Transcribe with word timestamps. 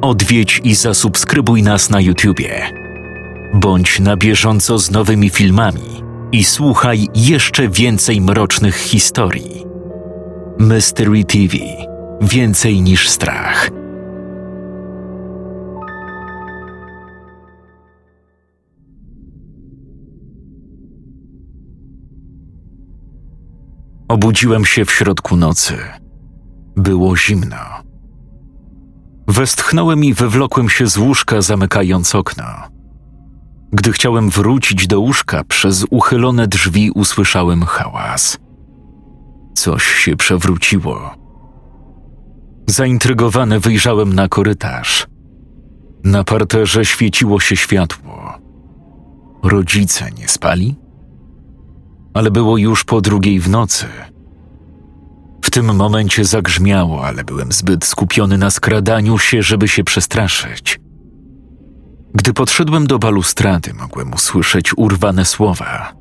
odwiedź 0.00 0.60
i 0.64 0.74
zasubskrybuj 0.74 1.62
nas 1.62 1.90
na 1.90 2.00
YouTubie. 2.00 2.70
Bądź 3.54 4.00
na 4.00 4.16
bieżąco 4.16 4.78
z 4.78 4.90
nowymi 4.90 5.30
filmami 5.30 6.02
i 6.32 6.44
słuchaj 6.44 7.08
jeszcze 7.14 7.68
więcej 7.68 8.20
mrocznych 8.20 8.76
historii. 8.76 9.64
Mystery 10.58 11.24
TV 11.24 11.56
Więcej 12.20 12.82
niż 12.82 13.08
strach. 13.08 13.70
Obudziłem 24.08 24.64
się 24.64 24.84
w 24.84 24.90
środku 24.90 25.36
nocy. 25.36 25.78
Było 26.76 27.16
zimno. 27.16 27.89
Westchnąłem 29.30 30.04
i 30.04 30.14
wywlokłem 30.14 30.68
się 30.68 30.86
z 30.86 30.96
łóżka, 30.96 31.42
zamykając 31.42 32.14
okno. 32.14 32.44
Gdy 33.72 33.92
chciałem 33.92 34.30
wrócić 34.30 34.86
do 34.86 35.00
łóżka, 35.00 35.44
przez 35.44 35.86
uchylone 35.90 36.46
drzwi 36.46 36.90
usłyszałem 36.90 37.62
hałas. 37.62 38.38
Coś 39.54 39.84
się 39.84 40.16
przewróciło. 40.16 41.14
Zaintrygowany 42.66 43.60
wyjrzałem 43.60 44.12
na 44.12 44.28
korytarz. 44.28 45.06
Na 46.04 46.24
parterze 46.24 46.84
świeciło 46.84 47.40
się 47.40 47.56
światło. 47.56 48.38
Rodzice 49.42 50.10
nie 50.10 50.28
spali? 50.28 50.74
Ale 52.14 52.30
było 52.30 52.58
już 52.58 52.84
po 52.84 53.00
drugiej 53.00 53.40
w 53.40 53.48
nocy. 53.48 53.86
W 55.50 55.52
tym 55.52 55.76
momencie 55.76 56.24
zagrzmiało, 56.24 57.06
ale 57.06 57.24
byłem 57.24 57.52
zbyt 57.52 57.84
skupiony 57.84 58.38
na 58.38 58.50
skradaniu 58.50 59.18
się, 59.18 59.42
żeby 59.42 59.68
się 59.68 59.84
przestraszyć. 59.84 60.80
Gdy 62.14 62.32
podszedłem 62.32 62.86
do 62.86 62.98
balustrady, 62.98 63.74
mogłem 63.74 64.14
usłyszeć 64.14 64.72
urwane 64.76 65.24
słowa. 65.24 65.92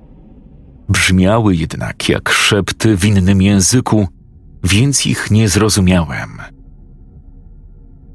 Brzmiały 0.90 1.56
jednak 1.56 2.10
jak 2.10 2.30
szepty 2.30 2.98
w 2.98 3.06
innym 3.06 3.42
języku, 3.42 4.08
więc 4.64 5.06
ich 5.06 5.32
nie 5.32 5.50
zrozumiałem. 5.50 6.38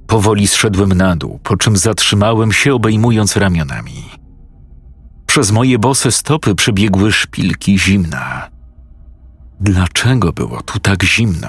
Powoli 0.07 0.49
zszedłem 0.49 0.93
na 0.93 1.17
dół, 1.17 1.41
po 1.43 1.57
czym 1.57 1.77
zatrzymałem 1.77 2.53
się, 2.53 2.75
obejmując 2.75 3.37
ramionami. 3.37 4.05
Przez 5.27 5.51
moje 5.51 5.79
bose 5.79 6.13
stopy 6.13 6.55
przebiegły 6.55 7.13
szpilki 7.13 7.79
zimna. 7.79 8.54
Dlaczego 9.61 10.33
było 10.33 10.63
tu 10.63 10.81
tak 10.81 11.03
zimno? 11.03 11.49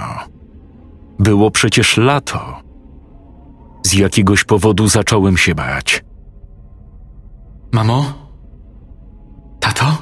Było 1.19 1.51
przecież 1.51 1.97
lato. 1.97 2.61
Z 3.83 3.93
jakiegoś 3.93 4.43
powodu 4.43 4.87
zacząłem 4.87 5.37
się 5.37 5.55
bać. 5.55 6.03
Mamo? 7.71 8.13
Tato? 9.59 9.97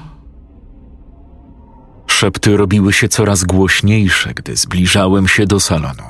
Szepty 2.07 2.57
robiły 2.57 2.93
się 2.93 3.07
coraz 3.07 3.43
głośniejsze, 3.43 4.33
gdy 4.33 4.55
zbliżałem 4.55 5.27
się 5.27 5.45
do 5.45 5.59
salonu. 5.59 6.03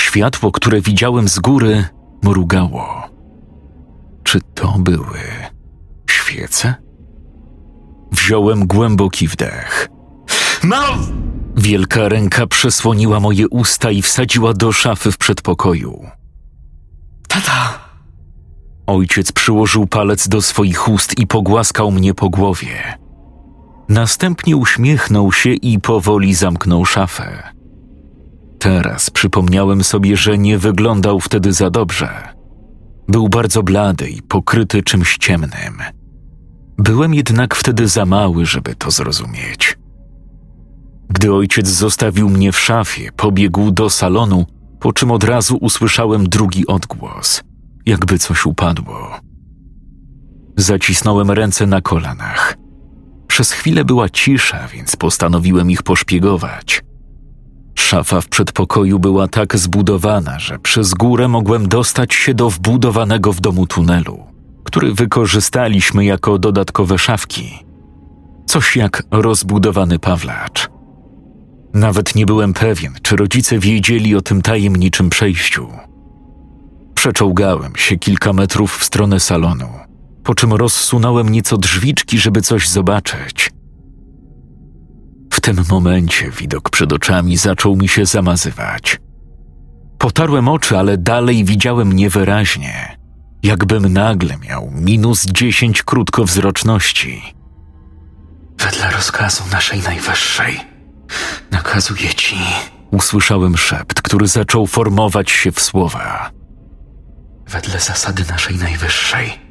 Światło, 0.00 0.52
które 0.52 0.80
widziałem 0.80 1.28
z 1.28 1.38
góry, 1.38 1.84
mrugało. 2.22 2.86
Czy 4.22 4.40
to 4.54 4.74
były 4.78 5.18
świece? 6.10 6.74
Wziąłem 8.12 8.66
głęboki 8.66 9.28
wdech. 9.28 9.88
Mam! 10.64 11.20
Wielka 11.56 12.08
ręka 12.08 12.46
przesłoniła 12.46 13.20
moje 13.20 13.48
usta 13.48 13.90
i 13.90 14.02
wsadziła 14.02 14.52
do 14.52 14.72
szafy 14.72 15.12
w 15.12 15.18
przedpokoju. 15.18 16.06
Tata! 17.28 17.78
Ojciec 18.86 19.32
przyłożył 19.32 19.86
palec 19.86 20.28
do 20.28 20.42
swoich 20.42 20.88
ust 20.88 21.18
i 21.18 21.26
pogłaskał 21.26 21.90
mnie 21.90 22.14
po 22.14 22.30
głowie. 22.30 22.98
Następnie 23.88 24.56
uśmiechnął 24.56 25.32
się 25.32 25.50
i 25.50 25.80
powoli 25.80 26.34
zamknął 26.34 26.84
szafę. 26.86 27.42
Teraz 28.58 29.10
przypomniałem 29.10 29.84
sobie, 29.84 30.16
że 30.16 30.38
nie 30.38 30.58
wyglądał 30.58 31.20
wtedy 31.20 31.52
za 31.52 31.70
dobrze. 31.70 32.08
Był 33.08 33.28
bardzo 33.28 33.62
blady 33.62 34.10
i 34.10 34.22
pokryty 34.22 34.82
czymś 34.82 35.18
ciemnym. 35.18 35.82
Byłem 36.78 37.14
jednak 37.14 37.54
wtedy 37.54 37.88
za 37.88 38.06
mały, 38.06 38.46
żeby 38.46 38.74
to 38.74 38.90
zrozumieć. 38.90 39.79
Gdy 41.10 41.32
ojciec 41.32 41.68
zostawił 41.68 42.28
mnie 42.28 42.52
w 42.52 42.58
szafie, 42.58 43.12
pobiegł 43.16 43.70
do 43.70 43.90
salonu, 43.90 44.46
po 44.80 44.92
czym 44.92 45.10
od 45.10 45.24
razu 45.24 45.56
usłyszałem 45.60 46.28
drugi 46.28 46.66
odgłos, 46.66 47.42
jakby 47.86 48.18
coś 48.18 48.46
upadło. 48.46 49.20
Zacisnąłem 50.56 51.30
ręce 51.30 51.66
na 51.66 51.80
kolanach. 51.80 52.56
Przez 53.26 53.52
chwilę 53.52 53.84
była 53.84 54.08
cisza, 54.08 54.68
więc 54.68 54.96
postanowiłem 54.96 55.70
ich 55.70 55.82
poszpiegować. 55.82 56.82
Szafa 57.74 58.20
w 58.20 58.28
przedpokoju 58.28 58.98
była 58.98 59.28
tak 59.28 59.58
zbudowana, 59.58 60.38
że 60.38 60.58
przez 60.58 60.94
górę 60.94 61.28
mogłem 61.28 61.68
dostać 61.68 62.14
się 62.14 62.34
do 62.34 62.50
wbudowanego 62.50 63.32
w 63.32 63.40
domu 63.40 63.66
tunelu, 63.66 64.18
który 64.64 64.94
wykorzystaliśmy 64.94 66.04
jako 66.04 66.38
dodatkowe 66.38 66.98
szafki. 66.98 67.64
Coś 68.46 68.76
jak 68.76 69.02
rozbudowany 69.10 69.98
pawlacz. 69.98 70.79
Nawet 71.74 72.14
nie 72.14 72.26
byłem 72.26 72.52
pewien, 72.52 72.94
czy 73.02 73.16
rodzice 73.16 73.58
wiedzieli 73.58 74.16
o 74.16 74.20
tym 74.20 74.42
tajemniczym 74.42 75.10
przejściu. 75.10 75.68
Przeczołgałem 76.94 77.76
się 77.76 77.96
kilka 77.96 78.32
metrów 78.32 78.78
w 78.78 78.84
stronę 78.84 79.20
salonu, 79.20 79.68
po 80.24 80.34
czym 80.34 80.52
rozsunąłem 80.52 81.28
nieco 81.28 81.56
drzwiczki, 81.56 82.18
żeby 82.18 82.42
coś 82.42 82.68
zobaczyć. 82.68 83.50
W 85.32 85.40
tym 85.40 85.56
momencie 85.70 86.30
widok 86.30 86.70
przed 86.70 86.92
oczami 86.92 87.36
zaczął 87.36 87.76
mi 87.76 87.88
się 87.88 88.06
zamazywać. 88.06 89.00
Potarłem 89.98 90.48
oczy, 90.48 90.78
ale 90.78 90.98
dalej 90.98 91.44
widziałem 91.44 91.92
niewyraźnie, 91.92 92.96
jakbym 93.42 93.92
nagle 93.92 94.36
miał 94.38 94.70
minus 94.74 95.26
dziesięć 95.26 95.82
krótkowzroczności. 95.82 97.22
Wedle 98.58 98.90
rozkazu 98.90 99.44
naszej 99.52 99.80
najwyższej 99.80 100.69
nakazuję 101.50 102.14
ci. 102.14 102.36
Usłyszałem 102.90 103.56
szept, 103.56 104.02
który 104.02 104.26
zaczął 104.26 104.66
formować 104.66 105.30
się 105.30 105.52
w 105.52 105.60
słowa. 105.60 106.30
Wedle 107.48 107.80
zasady 107.80 108.24
naszej 108.30 108.56
najwyższej 108.56 109.50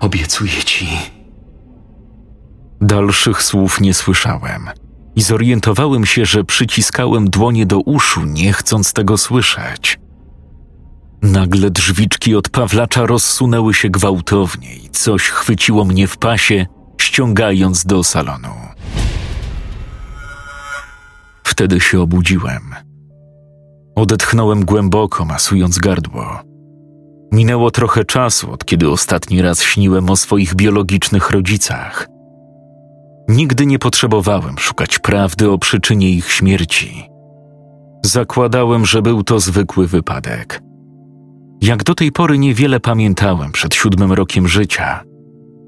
obiecuję 0.00 0.64
ci. 0.64 0.88
Dalszych 2.80 3.42
słów 3.42 3.80
nie 3.80 3.94
słyszałem 3.94 4.70
i 5.16 5.22
zorientowałem 5.22 6.06
się, 6.06 6.26
że 6.26 6.44
przyciskałem 6.44 7.30
dłonie 7.30 7.66
do 7.66 7.78
uszu, 7.78 8.24
nie 8.24 8.52
chcąc 8.52 8.92
tego 8.92 9.18
słyszeć. 9.18 9.98
Nagle 11.22 11.70
drzwiczki 11.70 12.34
od 12.34 12.48
Pawlacza 12.48 13.06
rozsunęły 13.06 13.74
się 13.74 13.90
gwałtownie 13.90 14.76
i 14.76 14.90
coś 14.90 15.22
chwyciło 15.22 15.84
mnie 15.84 16.06
w 16.06 16.16
pasie, 16.16 16.66
ściągając 17.00 17.84
do 17.84 18.04
salonu. 18.04 18.54
Wtedy 21.50 21.80
się 21.80 22.00
obudziłem. 22.00 22.74
Odetchnąłem 23.96 24.64
głęboko, 24.64 25.24
masując 25.24 25.78
gardło. 25.78 26.40
Minęło 27.32 27.70
trochę 27.70 28.04
czasu, 28.04 28.52
od 28.52 28.64
kiedy 28.64 28.90
ostatni 28.90 29.42
raz 29.42 29.62
śniłem 29.62 30.10
o 30.10 30.16
swoich 30.16 30.54
biologicznych 30.54 31.30
rodzicach. 31.30 32.08
Nigdy 33.28 33.66
nie 33.66 33.78
potrzebowałem 33.78 34.58
szukać 34.58 34.98
prawdy 34.98 35.50
o 35.50 35.58
przyczynie 35.58 36.10
ich 36.10 36.32
śmierci. 36.32 37.04
Zakładałem, 38.04 38.86
że 38.86 39.02
był 39.02 39.24
to 39.24 39.40
zwykły 39.40 39.86
wypadek. 39.86 40.62
Jak 41.62 41.84
do 41.84 41.94
tej 41.94 42.12
pory 42.12 42.38
niewiele 42.38 42.80
pamiętałem 42.80 43.52
przed 43.52 43.74
siódmym 43.74 44.12
rokiem 44.12 44.48
życia, 44.48 45.00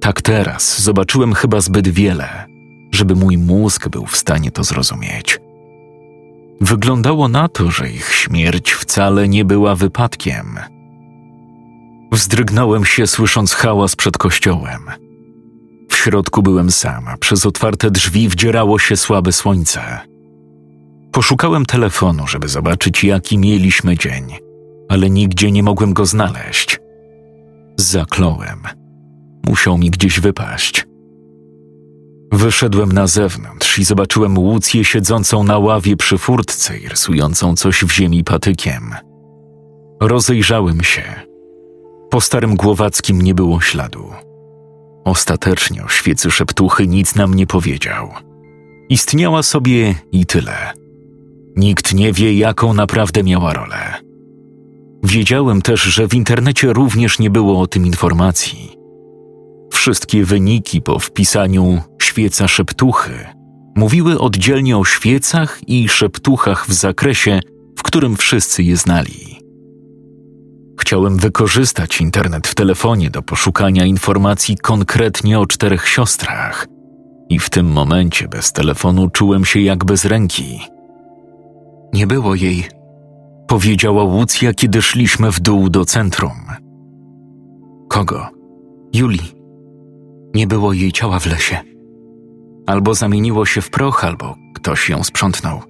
tak 0.00 0.22
teraz 0.22 0.80
zobaczyłem 0.80 1.34
chyba 1.34 1.60
zbyt 1.60 1.88
wiele, 1.88 2.46
żeby 2.94 3.14
mój 3.14 3.38
mózg 3.38 3.88
był 3.88 4.06
w 4.06 4.16
stanie 4.16 4.50
to 4.50 4.64
zrozumieć. 4.64 5.41
Wyglądało 6.62 7.28
na 7.28 7.48
to, 7.48 7.70
że 7.70 7.90
ich 7.90 8.14
śmierć 8.14 8.72
wcale 8.72 9.28
nie 9.28 9.44
była 9.44 9.74
wypadkiem. 9.74 10.58
Wzdrygnąłem 12.12 12.84
się, 12.84 13.06
słysząc 13.06 13.54
hałas 13.54 13.96
przed 13.96 14.18
kościołem. 14.18 14.80
W 15.90 15.96
środku 15.96 16.42
byłem 16.42 16.70
sam, 16.70 17.04
przez 17.20 17.46
otwarte 17.46 17.90
drzwi 17.90 18.28
wdzierało 18.28 18.78
się 18.78 18.96
słabe 18.96 19.32
słońce. 19.32 20.00
Poszukałem 21.12 21.66
telefonu, 21.66 22.26
żeby 22.26 22.48
zobaczyć, 22.48 23.04
jaki 23.04 23.38
mieliśmy 23.38 23.96
dzień, 23.96 24.34
ale 24.88 25.10
nigdzie 25.10 25.50
nie 25.50 25.62
mogłem 25.62 25.92
go 25.92 26.06
znaleźć. 26.06 26.80
Zakląłem. 27.76 28.62
Musiał 29.46 29.78
mi 29.78 29.90
gdzieś 29.90 30.20
wypaść. 30.20 30.91
Wyszedłem 32.32 32.92
na 32.92 33.06
zewnątrz 33.06 33.78
i 33.78 33.84
zobaczyłem 33.84 34.38
Łucję 34.38 34.84
siedzącą 34.84 35.44
na 35.44 35.58
ławie 35.58 35.96
przy 35.96 36.18
furtce 36.18 36.78
i 36.78 36.88
rysującą 36.88 37.56
coś 37.56 37.84
w 37.84 37.92
ziemi 37.92 38.24
patykiem. 38.24 38.94
Rozejrzałem 40.00 40.82
się. 40.82 41.02
Po 42.10 42.20
starym 42.20 42.56
Głowackim 42.56 43.22
nie 43.22 43.34
było 43.34 43.60
śladu. 43.60 44.10
Ostatecznie 45.04 45.84
o 45.84 45.88
świecy 45.88 46.30
szeptuchy 46.30 46.86
nic 46.86 47.14
nam 47.14 47.34
nie 47.34 47.46
powiedział. 47.46 48.08
Istniała 48.88 49.42
sobie 49.42 49.94
i 50.12 50.26
tyle. 50.26 50.72
Nikt 51.56 51.94
nie 51.94 52.12
wie, 52.12 52.34
jaką 52.34 52.74
naprawdę 52.74 53.22
miała 53.22 53.52
rolę. 53.52 53.94
Wiedziałem 55.02 55.62
też, 55.62 55.82
że 55.82 56.08
w 56.08 56.14
internecie 56.14 56.72
również 56.72 57.18
nie 57.18 57.30
było 57.30 57.60
o 57.60 57.66
tym 57.66 57.86
informacji. 57.86 58.81
Wszystkie 59.82 60.24
wyniki 60.24 60.82
po 60.82 60.98
wpisaniu 60.98 61.80
świeca 62.02 62.48
szeptuchy 62.48 63.26
mówiły 63.76 64.20
oddzielnie 64.20 64.78
o 64.78 64.84
świecach 64.84 65.60
i 65.66 65.88
szeptuchach 65.88 66.66
w 66.66 66.72
zakresie, 66.72 67.40
w 67.78 67.82
którym 67.82 68.16
wszyscy 68.16 68.62
je 68.62 68.76
znali. 68.76 69.38
Chciałem 70.80 71.16
wykorzystać 71.16 72.00
internet 72.00 72.48
w 72.48 72.54
telefonie 72.54 73.10
do 73.10 73.22
poszukania 73.22 73.84
informacji 73.84 74.56
konkretnie 74.56 75.40
o 75.40 75.46
czterech 75.46 75.88
siostrach, 75.88 76.66
i 77.28 77.38
w 77.38 77.50
tym 77.50 77.66
momencie 77.66 78.28
bez 78.28 78.52
telefonu 78.52 79.10
czułem 79.10 79.44
się 79.44 79.60
jak 79.60 79.84
bez 79.84 80.04
ręki. 80.04 80.60
Nie 81.92 82.06
było 82.06 82.34
jej, 82.34 82.64
powiedziała 83.48 84.04
Łucja, 84.04 84.54
kiedy 84.54 84.82
szliśmy 84.82 85.32
w 85.32 85.40
dół 85.40 85.70
do 85.70 85.84
centrum. 85.84 86.38
Kogo? 87.88 88.28
Julii. 88.94 89.31
Nie 90.34 90.46
było 90.46 90.72
jej 90.72 90.92
ciała 90.92 91.20
w 91.20 91.26
lesie. 91.26 91.58
Albo 92.66 92.94
zamieniło 92.94 93.46
się 93.46 93.60
w 93.60 93.70
proch, 93.70 94.04
albo 94.04 94.36
ktoś 94.54 94.88
ją 94.88 95.04
sprzątnął. 95.04 95.62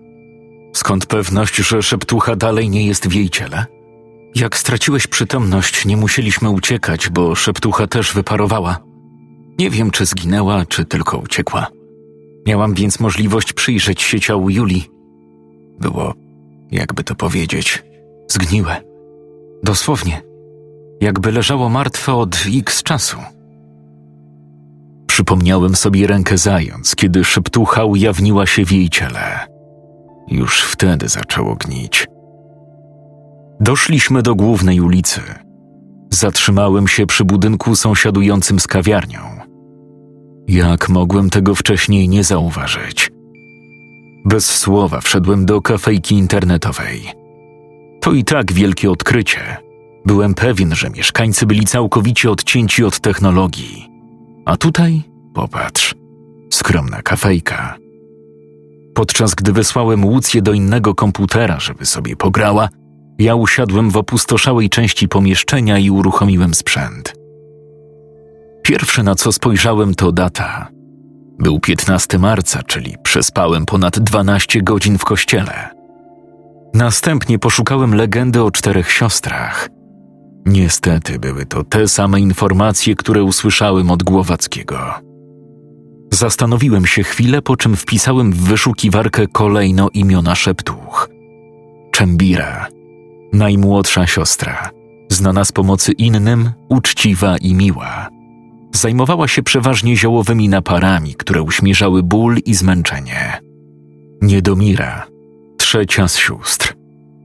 Skąd 0.75 1.07
pewność, 1.07 1.57
że 1.57 1.83
szeptucha 1.83 2.37
dalej 2.37 2.71
nie 2.71 2.87
jest 2.87 3.09
w 3.09 3.13
jej 3.13 3.31
ciele? 3.31 3.67
Jak 4.35 4.57
straciłeś 4.57 5.07
przytomność, 5.07 5.85
nie 5.85 5.97
musieliśmy 5.97 6.51
uciekać, 6.51 7.09
bo 7.09 7.35
szeptucha 7.35 7.87
też 7.87 8.13
wyparowała. 8.13 8.79
Nie 9.59 9.71
wiem, 9.71 9.91
czy 9.91 10.07
zginęła, 10.07 10.67
czy 10.67 10.85
tylko 10.85 11.19
uciekła. 11.19 11.67
Miałam 12.47 12.75
więc 12.75 13.01
możliwość 13.01 13.53
przyjrzeć 13.53 14.03
się 14.03 14.21
ciału 14.21 14.51
Julii. 14.51 14.89
Było, 15.81 16.15
jakby 16.71 17.05
to 17.05 17.15
powiedzieć, 17.15 17.83
zgniłe. 18.29 18.77
Dosłownie, 19.63 20.23
jakby 21.01 21.33
leżało 21.33 21.69
martwe 21.69 22.15
od 22.15 22.37
x 22.55 22.83
czasu. 22.83 23.17
Przypomniałem 25.13 25.77
sobie 25.77 26.07
rękę 26.07 26.39
zając, 26.39 26.95
kiedy 26.97 27.25
szeptucha 27.25 27.85
ujawniła 27.85 28.47
się 28.47 28.65
w 28.65 28.73
jej 28.73 28.89
ciele. 28.89 29.47
Już 30.29 30.63
wtedy 30.63 31.09
zaczęło 31.09 31.55
gnić. 31.55 32.07
Doszliśmy 33.61 34.23
do 34.23 34.35
głównej 34.35 34.81
ulicy. 34.81 35.21
Zatrzymałem 36.11 36.89
się 36.89 37.07
przy 37.07 37.25
budynku 37.25 37.77
sąsiadującym 37.77 38.61
z 38.61 38.67
kawiarnią. 38.67 39.21
Jak 40.49 40.89
mogłem 40.89 41.31
tego 41.31 41.55
wcześniej 41.55 42.09
nie 42.09 42.25
zauważyć? 42.25 43.11
Bez 44.25 44.47
słowa 44.47 45.01
wszedłem 45.01 45.47
do 45.47 45.63
kafejki 45.63 46.15
internetowej. 46.15 47.03
To 48.01 48.13
i 48.13 48.25
tak 48.25 48.53
wielkie 48.53 48.91
odkrycie. 48.91 49.41
Byłem 50.07 50.35
pewien, 50.35 50.75
że 50.75 50.91
mieszkańcy 50.91 51.47
byli 51.47 51.65
całkowicie 51.65 52.31
odcięci 52.31 52.85
od 52.85 53.01
technologii. 53.01 53.92
A 54.45 54.57
tutaj, 54.57 55.03
popatrz, 55.35 55.95
skromna 56.53 57.03
kafejka. 57.03 57.77
Podczas 58.95 59.35
gdy 59.35 59.53
wysłałem 59.53 60.05
Łucję 60.05 60.43
do 60.43 60.53
innego 60.53 60.95
komputera, 60.95 61.61
żeby 61.61 61.87
sobie 61.87 62.17
pograła, 62.17 62.69
ja 63.19 63.35
usiadłem 63.35 63.91
w 63.91 63.97
opustoszałej 63.97 64.71
części 64.71 65.09
pomieszczenia 65.09 65.79
i 65.79 65.91
uruchomiłem 65.91 66.55
sprzęt. 66.55 67.15
Pierwsze 68.63 69.03
na 69.03 69.15
co 69.15 69.33
spojrzałem 69.33 69.95
to 69.95 70.13
data. 70.13 70.69
Był 71.39 71.61
15 71.61 72.19
marca, 72.19 72.63
czyli 72.63 72.95
przespałem 73.03 73.67
ponad 73.67 73.99
12 73.99 74.63
godzin 74.63 74.99
w 74.99 75.05
kościele. 75.05 75.71
Następnie 76.75 77.39
poszukałem 77.39 77.95
legendy 77.95 78.43
o 78.43 78.51
czterech 78.51 78.93
siostrach. 78.93 79.69
Niestety 80.47 81.19
były 81.19 81.47
to 81.47 81.65
te 81.65 81.89
same 81.89 82.21
informacje, 82.21 82.97
które 82.97 83.25
usłyszałem 83.25 83.91
od 83.91 84.03
Głowackiego. 84.03 84.79
Zastanowiłem 86.13 86.87
się 86.87 87.03
chwilę, 87.03 87.43
po 87.43 87.57
czym 87.57 87.77
wpisałem 87.77 88.33
w 88.33 88.37
wyszukiwarkę 88.37 89.27
kolejno 89.27 89.89
imiona 89.95 90.35
szeptuch. 90.35 91.09
Czembira, 91.93 92.69
najmłodsza 93.33 94.07
siostra, 94.07 94.71
znana 95.09 95.45
z 95.45 95.53
pomocy 95.53 95.93
innym, 95.93 96.51
uczciwa 96.69 97.37
i 97.37 97.55
miła. 97.55 98.09
Zajmowała 98.75 99.29
się 99.29 99.43
przeważnie 99.43 99.97
ziołowymi 99.97 100.49
naparami, 100.49 101.15
które 101.15 101.43
uśmierzały 101.43 102.03
ból 102.03 102.37
i 102.45 102.55
zmęczenie. 102.55 103.41
Niedomira, 104.23 105.07
trzecia 105.59 106.09
z 106.09 106.17
sióstr, 106.17 106.75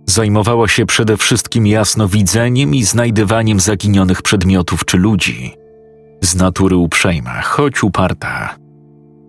zajmowała 0.10 0.68
się 0.68 0.86
przede 0.86 1.18
wszystkim 1.18 1.68
jasnowidzeniem 1.68 2.76
i 2.76 2.84
znajdywaniem 2.84 3.60
zaginionych 3.60 4.22
przedmiotów 4.22 4.86
czy 4.86 4.98
ludzi. 4.98 5.54
Z 6.22 6.36
natury 6.36 6.76
uprzejma, 6.76 7.42
choć 7.42 7.84
uparta. 7.84 8.56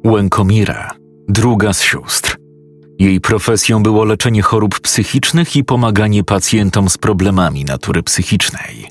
Łękomira, 0.07 0.91
druga 1.29 1.73
z 1.73 1.83
sióstr. 1.83 2.37
Jej 2.99 3.21
profesją 3.21 3.83
było 3.83 4.05
leczenie 4.05 4.43
chorób 4.43 4.81
psychicznych 4.81 5.57
i 5.57 5.65
pomaganie 5.65 6.25
pacjentom 6.25 6.89
z 6.89 6.99
problemami 6.99 7.65
natury 7.65 8.03
psychicznej. 8.03 8.89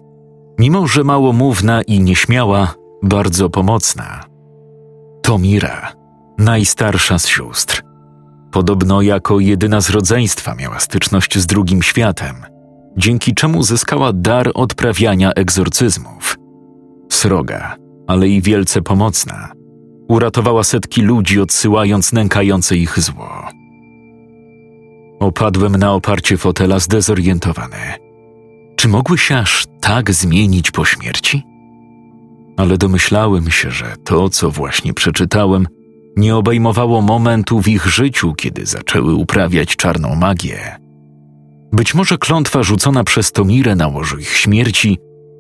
Mimo, 0.60 0.88
że 0.88 1.04
małomówna 1.04 1.82
i 1.82 2.00
nieśmiała, 2.00 2.74
bardzo 3.04 3.50
pomocna. 3.50 4.24
Tomira, 5.24 5.94
najstarsza 6.38 7.20
z 7.20 7.28
sióstr. 7.28 7.87
Podobno 8.52 9.02
jako 9.02 9.40
jedyna 9.40 9.82
z 9.82 9.90
rodzeństwa 9.90 10.56
miała 10.56 10.80
styczność 10.80 11.38
z 11.38 11.46
drugim 11.46 11.84
światem, 11.84 12.36
dzięki 12.98 13.34
czemu 13.34 13.64
zyskała 13.64 14.14
dar 14.14 14.52
odprawiania 14.54 15.32
egzorcyzmów. 15.32 16.38
Sroga, 17.12 17.76
ale 18.08 18.28
i 18.28 18.42
wielce 18.42 18.82
pomocna. 18.82 19.52
Uratowała 20.10 20.64
setki 20.64 21.02
ludzi, 21.02 21.42
odsyłając 21.42 22.14
nękające 22.14 22.78
ich 22.78 23.00
zło. 23.00 23.30
Opadłem 25.20 25.76
na 25.76 25.94
oparcie 25.94 26.38
fotela 26.38 26.80
zdezorientowany. 26.80 27.78
Czy 28.76 28.88
mogły 28.88 29.18
się 29.18 29.38
aż 29.38 29.66
tak 29.82 30.12
zmienić 30.12 30.72
po 30.72 30.86
śmierci? 30.86 31.44
Ale 32.58 32.78
domyślałem 32.78 33.52
się, 33.52 33.72
że 33.72 33.96
to, 34.04 34.30
co 34.30 34.52
właśnie 34.52 34.94
przeczytałem, 34.94 35.68
nie 36.18 36.36
obejmowało 36.36 37.02
momentu 37.02 37.62
w 37.62 37.68
ich 37.68 37.88
życiu, 37.88 38.34
kiedy 38.34 38.66
zaczęły 38.66 39.14
uprawiać 39.14 39.76
czarną 39.76 40.16
magię. 40.16 40.78
Być 41.74 41.94
może 41.94 42.18
klątwa 42.18 42.64
rzucona 42.64 43.04
przez 43.04 43.32
Tomirę 43.32 43.76
na 43.76 43.88
łożu 43.88 44.18
ich 44.18 44.30
śmierci 44.30 44.98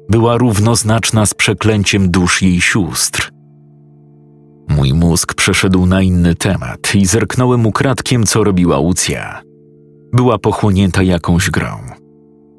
była 0.09 0.37
równoznaczna 0.37 1.25
z 1.25 1.33
przeklęciem 1.33 2.11
dusz 2.11 2.41
jej 2.41 2.61
sióstr. 2.61 3.31
Mój 4.69 4.93
mózg 4.93 5.33
przeszedł 5.33 5.85
na 5.85 6.01
inny 6.01 6.35
temat 6.35 6.95
i 6.95 7.05
zerknąłem 7.05 7.65
ukradkiem, 7.65 8.25
co 8.25 8.43
robiła 8.43 8.79
Łucja. 8.79 9.41
Była 10.13 10.37
pochłonięta 10.37 11.03
jakąś 11.03 11.49
grą. 11.49 11.77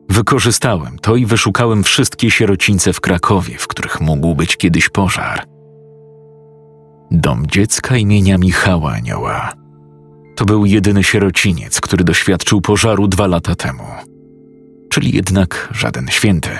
Wykorzystałem 0.08 0.98
to 0.98 1.16
i 1.16 1.26
wyszukałem 1.26 1.84
wszystkie 1.84 2.30
sierocińce 2.30 2.92
w 2.92 3.00
Krakowie, 3.00 3.58
w 3.58 3.66
których 3.66 4.00
mógł 4.00 4.34
być 4.34 4.56
kiedyś 4.56 4.88
pożar. 4.88 5.47
Dom 7.10 7.46
dziecka 7.46 7.96
imienia 7.96 8.38
Michała 8.38 8.92
Anioła. 8.92 9.52
To 10.36 10.44
był 10.44 10.66
jedyny 10.66 11.04
sierociniec, 11.04 11.80
który 11.80 12.04
doświadczył 12.04 12.60
pożaru 12.60 13.08
dwa 13.08 13.26
lata 13.26 13.54
temu. 13.54 13.84
Czyli 14.90 15.16
jednak 15.16 15.68
żaden 15.72 16.08
święty. 16.08 16.50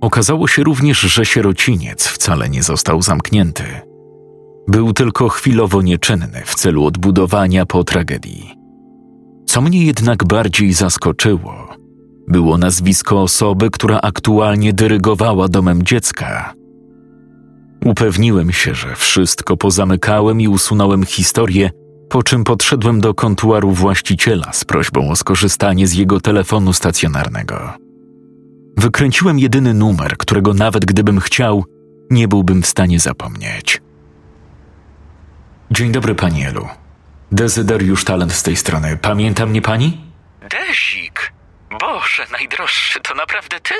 Okazało 0.00 0.48
się 0.48 0.64
również, 0.64 1.00
że 1.00 1.24
sierociniec 1.24 2.06
wcale 2.06 2.48
nie 2.48 2.62
został 2.62 3.02
zamknięty. 3.02 3.64
Był 4.68 4.92
tylko 4.92 5.28
chwilowo 5.28 5.82
nieczynny 5.82 6.42
w 6.44 6.54
celu 6.54 6.84
odbudowania 6.84 7.66
po 7.66 7.84
tragedii. 7.84 8.54
Co 9.46 9.60
mnie 9.60 9.84
jednak 9.84 10.24
bardziej 10.24 10.72
zaskoczyło, 10.72 11.68
było 12.28 12.58
nazwisko 12.58 13.22
osoby, 13.22 13.70
która 13.70 14.00
aktualnie 14.00 14.72
dyrygowała 14.72 15.48
domem 15.48 15.82
dziecka. 15.82 16.54
Upewniłem 17.84 18.52
się, 18.52 18.74
że 18.74 18.96
wszystko 18.96 19.56
pozamykałem 19.56 20.40
i 20.40 20.48
usunąłem 20.48 21.04
historię, 21.04 21.70
po 22.10 22.22
czym 22.22 22.44
podszedłem 22.44 23.00
do 23.00 23.14
kontuaru 23.14 23.70
właściciela 23.70 24.52
z 24.52 24.64
prośbą 24.64 25.10
o 25.10 25.16
skorzystanie 25.16 25.86
z 25.86 25.94
jego 25.94 26.20
telefonu 26.20 26.72
stacjonarnego. 26.72 27.72
Wykręciłem 28.76 29.38
jedyny 29.38 29.74
numer, 29.74 30.16
którego 30.16 30.54
nawet 30.54 30.84
gdybym 30.84 31.20
chciał, 31.20 31.64
nie 32.10 32.28
byłbym 32.28 32.62
w 32.62 32.66
stanie 32.66 33.00
zapomnieć. 33.00 33.80
Dzień 35.70 35.92
dobry, 35.92 36.14
pani 36.14 36.44
Elu. 36.44 36.68
Dezyderiusz 37.32 38.04
Talent 38.04 38.32
z 38.32 38.42
tej 38.42 38.56
strony. 38.56 38.96
Pamięta 38.96 39.46
mnie 39.46 39.62
pani? 39.62 40.04
Dezik, 40.50 41.32
Boże, 41.80 42.26
najdroższy, 42.32 43.00
to 43.00 43.14
naprawdę 43.14 43.60
ty? 43.60 43.74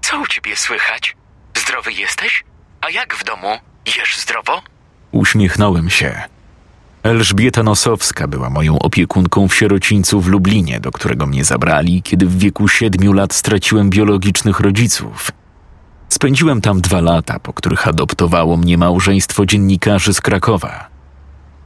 Co 0.00 0.20
u 0.20 0.26
ciebie 0.26 0.56
słychać? 0.56 1.16
Zdrowy 1.56 1.92
jesteś? 1.92 2.44
A 2.82 2.90
jak 2.90 3.14
w 3.14 3.24
domu? 3.24 3.48
Jesz 3.86 4.18
zdrowo? 4.20 4.62
Uśmiechnąłem 5.12 5.90
się. 5.90 6.22
Elżbieta 7.02 7.62
Nosowska 7.62 8.28
była 8.28 8.50
moją 8.50 8.78
opiekunką 8.78 9.48
w 9.48 9.54
sierocińcu 9.54 10.20
w 10.20 10.28
Lublinie, 10.28 10.80
do 10.80 10.92
którego 10.92 11.26
mnie 11.26 11.44
zabrali, 11.44 12.02
kiedy 12.02 12.26
w 12.26 12.38
wieku 12.38 12.68
siedmiu 12.68 13.12
lat 13.12 13.34
straciłem 13.34 13.90
biologicznych 13.90 14.60
rodziców. 14.60 15.30
Spędziłem 16.08 16.60
tam 16.60 16.80
dwa 16.80 17.00
lata, 17.00 17.38
po 17.38 17.52
których 17.52 17.88
adoptowało 17.88 18.56
mnie 18.56 18.78
małżeństwo 18.78 19.46
dziennikarzy 19.46 20.14
z 20.14 20.20
Krakowa. 20.20 20.88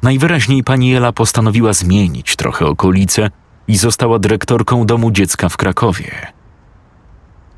Najwyraźniej 0.03 0.65
pani 0.65 0.95
Ela 0.95 1.13
postanowiła 1.13 1.73
zmienić 1.73 2.37
trochę 2.37 2.67
okolice 2.67 3.31
i 3.69 3.77
została 3.77 4.19
dyrektorką 4.19 4.87
domu 4.87 5.11
dziecka 5.11 5.49
w 5.49 5.57
Krakowie. 5.57 6.33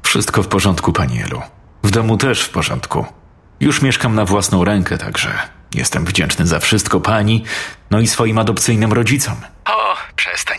Wszystko 0.02 0.42
w 0.42 0.48
porządku, 0.48 0.92
pani 0.92 1.22
Elu. 1.22 1.40
W 1.82 1.90
domu 1.90 2.16
też 2.16 2.42
w 2.42 2.50
porządku. 2.50 3.17
Już 3.60 3.82
mieszkam 3.82 4.14
na 4.14 4.24
własną 4.24 4.64
rękę, 4.64 4.98
także 4.98 5.38
jestem 5.74 6.04
wdzięczny 6.04 6.46
za 6.46 6.60
wszystko 6.60 7.00
pani, 7.00 7.44
no 7.90 8.00
i 8.00 8.06
swoim 8.06 8.38
adopcyjnym 8.38 8.92
rodzicom. 8.92 9.34
O, 9.64 9.96
przestań. 10.16 10.58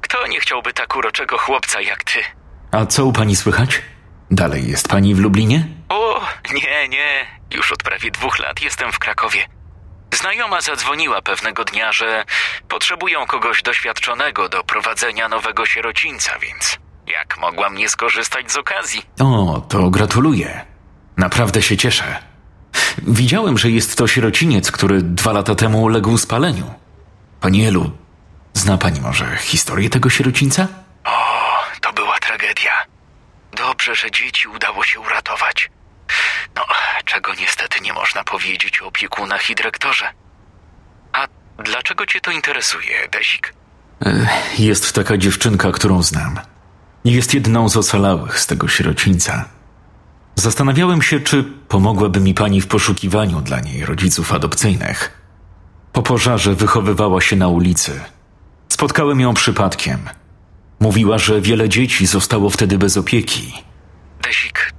Kto 0.00 0.26
nie 0.26 0.40
chciałby 0.40 0.72
tak 0.72 0.96
uroczego 0.96 1.38
chłopca 1.38 1.80
jak 1.80 2.04
ty? 2.04 2.18
A 2.70 2.86
co 2.86 3.04
u 3.04 3.12
pani 3.12 3.36
słychać? 3.36 3.82
Dalej 4.30 4.70
jest 4.70 4.88
pani 4.88 5.14
w 5.14 5.18
Lublinie? 5.18 5.66
O, 5.88 6.20
nie, 6.52 6.88
nie. 6.88 7.26
Już 7.54 7.72
od 7.72 7.82
prawie 7.82 8.10
dwóch 8.10 8.38
lat 8.38 8.62
jestem 8.62 8.92
w 8.92 8.98
Krakowie. 8.98 9.46
Znajoma 10.14 10.60
zadzwoniła 10.60 11.22
pewnego 11.22 11.64
dnia, 11.64 11.92
że 11.92 12.24
potrzebują 12.68 13.26
kogoś 13.26 13.62
doświadczonego 13.62 14.48
do 14.48 14.64
prowadzenia 14.64 15.28
nowego 15.28 15.66
sierocińca, 15.66 16.38
więc 16.38 16.78
jak 17.06 17.38
mogłam 17.38 17.74
nie 17.74 17.88
skorzystać 17.88 18.52
z 18.52 18.56
okazji? 18.56 19.02
O, 19.20 19.62
to 19.68 19.90
gratuluję. 19.90 20.64
Naprawdę 21.16 21.62
się 21.62 21.76
cieszę. 21.76 22.27
Widziałem, 23.02 23.58
że 23.58 23.70
jest 23.70 23.98
to 23.98 24.08
sierociniec, 24.08 24.72
który 24.72 25.02
dwa 25.02 25.32
lata 25.32 25.54
temu 25.54 25.82
uległ 25.82 26.18
spaleniu. 26.18 26.74
Pani 27.40 27.66
Elu, 27.66 27.90
zna 28.54 28.78
pani 28.78 29.00
może 29.00 29.36
historię 29.36 29.90
tego 29.90 30.10
sierocińca? 30.10 30.68
O, 31.04 31.10
to 31.80 31.92
była 31.92 32.18
tragedia. 32.18 32.72
Dobrze, 33.56 33.94
że 33.94 34.10
dzieci 34.10 34.48
udało 34.48 34.84
się 34.84 35.00
uratować. 35.00 35.70
No, 36.56 36.62
czego 37.04 37.34
niestety 37.34 37.80
nie 37.80 37.92
można 37.92 38.24
powiedzieć 38.24 38.82
o 38.82 38.86
opiekunach 38.86 39.50
i 39.50 39.54
dyrektorze. 39.54 40.10
A 41.12 41.26
dlaczego 41.64 42.06
cię 42.06 42.20
to 42.20 42.30
interesuje, 42.30 43.08
Dezik? 43.12 43.54
Jest 44.58 44.92
taka 44.92 45.16
dziewczynka, 45.16 45.72
którą 45.72 46.02
znam. 46.02 46.40
Jest 47.04 47.34
jedną 47.34 47.68
z 47.68 47.76
ocalałych 47.76 48.40
z 48.40 48.46
tego 48.46 48.68
sierocińca. 48.68 49.44
Zastanawiałem 50.38 51.02
się, 51.02 51.20
czy 51.20 51.44
pomogłaby 51.68 52.20
mi 52.20 52.34
pani 52.34 52.60
w 52.60 52.66
poszukiwaniu 52.66 53.40
dla 53.40 53.60
niej 53.60 53.84
rodziców 53.84 54.32
adopcyjnych. 54.32 55.22
Po 55.92 56.02
pożarze 56.02 56.54
wychowywała 56.54 57.20
się 57.20 57.36
na 57.36 57.48
ulicy. 57.48 58.00
Spotkałem 58.68 59.20
ją 59.20 59.34
przypadkiem. 59.34 59.98
Mówiła, 60.80 61.18
że 61.18 61.40
wiele 61.40 61.68
dzieci 61.68 62.06
zostało 62.06 62.50
wtedy 62.50 62.78
bez 62.78 62.96
opieki. 62.96 63.62
Dezik, 64.22 64.72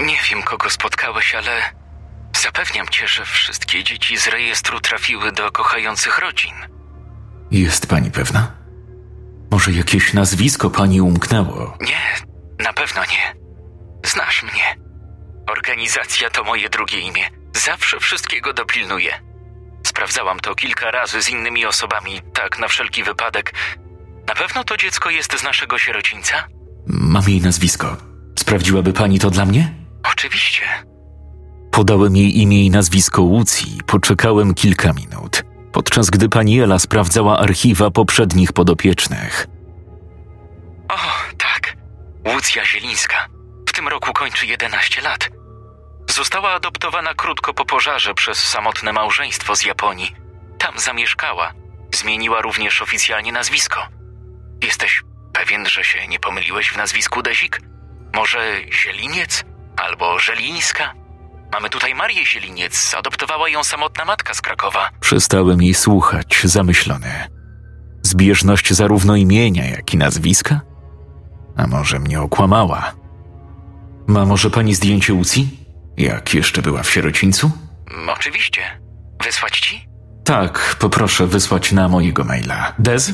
nie 0.00 0.16
wiem, 0.30 0.42
kogo 0.42 0.70
spotkałeś, 0.70 1.34
ale 1.34 1.62
zapewniam 2.42 2.88
cię, 2.88 3.08
że 3.08 3.24
wszystkie 3.24 3.84
dzieci 3.84 4.16
z 4.18 4.26
rejestru 4.28 4.80
trafiły 4.80 5.32
do 5.32 5.52
kochających 5.52 6.18
rodzin. 6.18 6.54
Jest 7.50 7.86
pani 7.86 8.10
pewna? 8.10 8.52
Może 9.50 9.72
jakieś 9.72 10.12
nazwisko 10.12 10.70
pani 10.70 11.00
umknęło? 11.00 11.76
Nie, 11.80 12.02
na 12.64 12.72
pewno 12.72 13.00
nie. 13.04 13.34
Znasz 14.04 14.42
mnie. 14.42 14.83
Organizacja 15.46 16.30
to 16.30 16.44
moje 16.44 16.68
drugie 16.68 17.00
imię. 17.00 17.22
Zawsze 17.52 18.00
wszystkiego 18.00 18.52
dopilnuję. 18.52 19.20
Sprawdzałam 19.86 20.40
to 20.40 20.54
kilka 20.54 20.90
razy 20.90 21.22
z 21.22 21.28
innymi 21.28 21.66
osobami, 21.66 22.20
tak 22.32 22.58
na 22.58 22.68
wszelki 22.68 23.02
wypadek. 23.02 23.54
Na 24.28 24.34
pewno 24.34 24.64
to 24.64 24.76
dziecko 24.76 25.10
jest 25.10 25.38
z 25.38 25.42
naszego 25.42 25.78
sierocińca? 25.78 26.44
Mam 26.86 27.22
jej 27.28 27.40
nazwisko. 27.40 27.96
Sprawdziłaby 28.38 28.92
pani 28.92 29.18
to 29.18 29.30
dla 29.30 29.44
mnie? 29.46 29.74
Oczywiście. 30.12 30.62
Podałem 31.70 32.16
jej 32.16 32.38
imię 32.38 32.64
i 32.64 32.70
nazwisko 32.70 33.22
Łucji 33.22 33.76
i 33.76 33.82
poczekałem 33.82 34.54
kilka 34.54 34.92
minut, 34.92 35.42
podczas 35.72 36.10
gdy 36.10 36.28
pani 36.28 36.60
Ela 36.60 36.78
sprawdzała 36.78 37.38
archiwa 37.38 37.90
poprzednich 37.90 38.52
podopiecznych. 38.52 39.46
O, 40.88 40.96
tak. 41.38 41.76
Łucja 42.34 42.64
Zielińska. 42.66 43.26
Tym 43.74 43.88
roku 43.88 44.12
kończy 44.12 44.46
11 44.46 45.02
lat. 45.02 45.30
Została 46.10 46.50
adoptowana 46.52 47.14
krótko 47.14 47.54
po 47.54 47.64
pożarze 47.64 48.14
przez 48.14 48.38
samotne 48.38 48.92
małżeństwo 48.92 49.56
z 49.56 49.64
Japonii. 49.64 50.16
Tam 50.58 50.78
zamieszkała. 50.78 51.52
Zmieniła 51.94 52.42
również 52.42 52.82
oficjalnie 52.82 53.32
nazwisko. 53.32 53.88
Jesteś 54.62 55.02
pewien, 55.32 55.66
że 55.66 55.84
się 55.84 56.08
nie 56.08 56.18
pomyliłeś 56.18 56.68
w 56.70 56.76
nazwisku 56.76 57.22
Dezik? 57.22 57.60
Może 58.14 58.56
Zieliniec? 58.72 59.44
Albo 59.76 60.18
Żelińska? 60.18 60.94
Mamy 61.52 61.70
tutaj 61.70 61.94
Marię 61.94 62.26
Zieliniec. 62.26 62.94
Adoptowała 62.94 63.48
ją 63.48 63.64
samotna 63.64 64.04
matka 64.04 64.34
z 64.34 64.40
Krakowa. 64.40 64.90
Przestałem 65.00 65.62
jej 65.62 65.74
słuchać, 65.74 66.40
zamyślony. 66.44 67.28
Zbieżność 68.02 68.72
zarówno 68.72 69.16
imienia, 69.16 69.66
jak 69.70 69.94
i 69.94 69.96
nazwiska? 69.96 70.60
A 71.56 71.66
może 71.66 71.98
mnie 71.98 72.20
okłamała? 72.20 73.03
Ma 74.06 74.24
może 74.24 74.50
pani 74.50 74.74
zdjęcie 74.74 75.14
Łucji? 75.14 75.48
Jak 75.96 76.34
jeszcze 76.34 76.62
była 76.62 76.82
w 76.82 76.90
sierocińcu? 76.90 77.50
Oczywiście. 78.16 78.60
Wysłać 79.24 79.60
ci? 79.60 79.88
Tak, 80.24 80.76
poproszę 80.78 81.26
wysłać 81.26 81.72
na 81.72 81.88
mojego 81.88 82.24
maila. 82.24 82.74
Dez? 82.78 83.12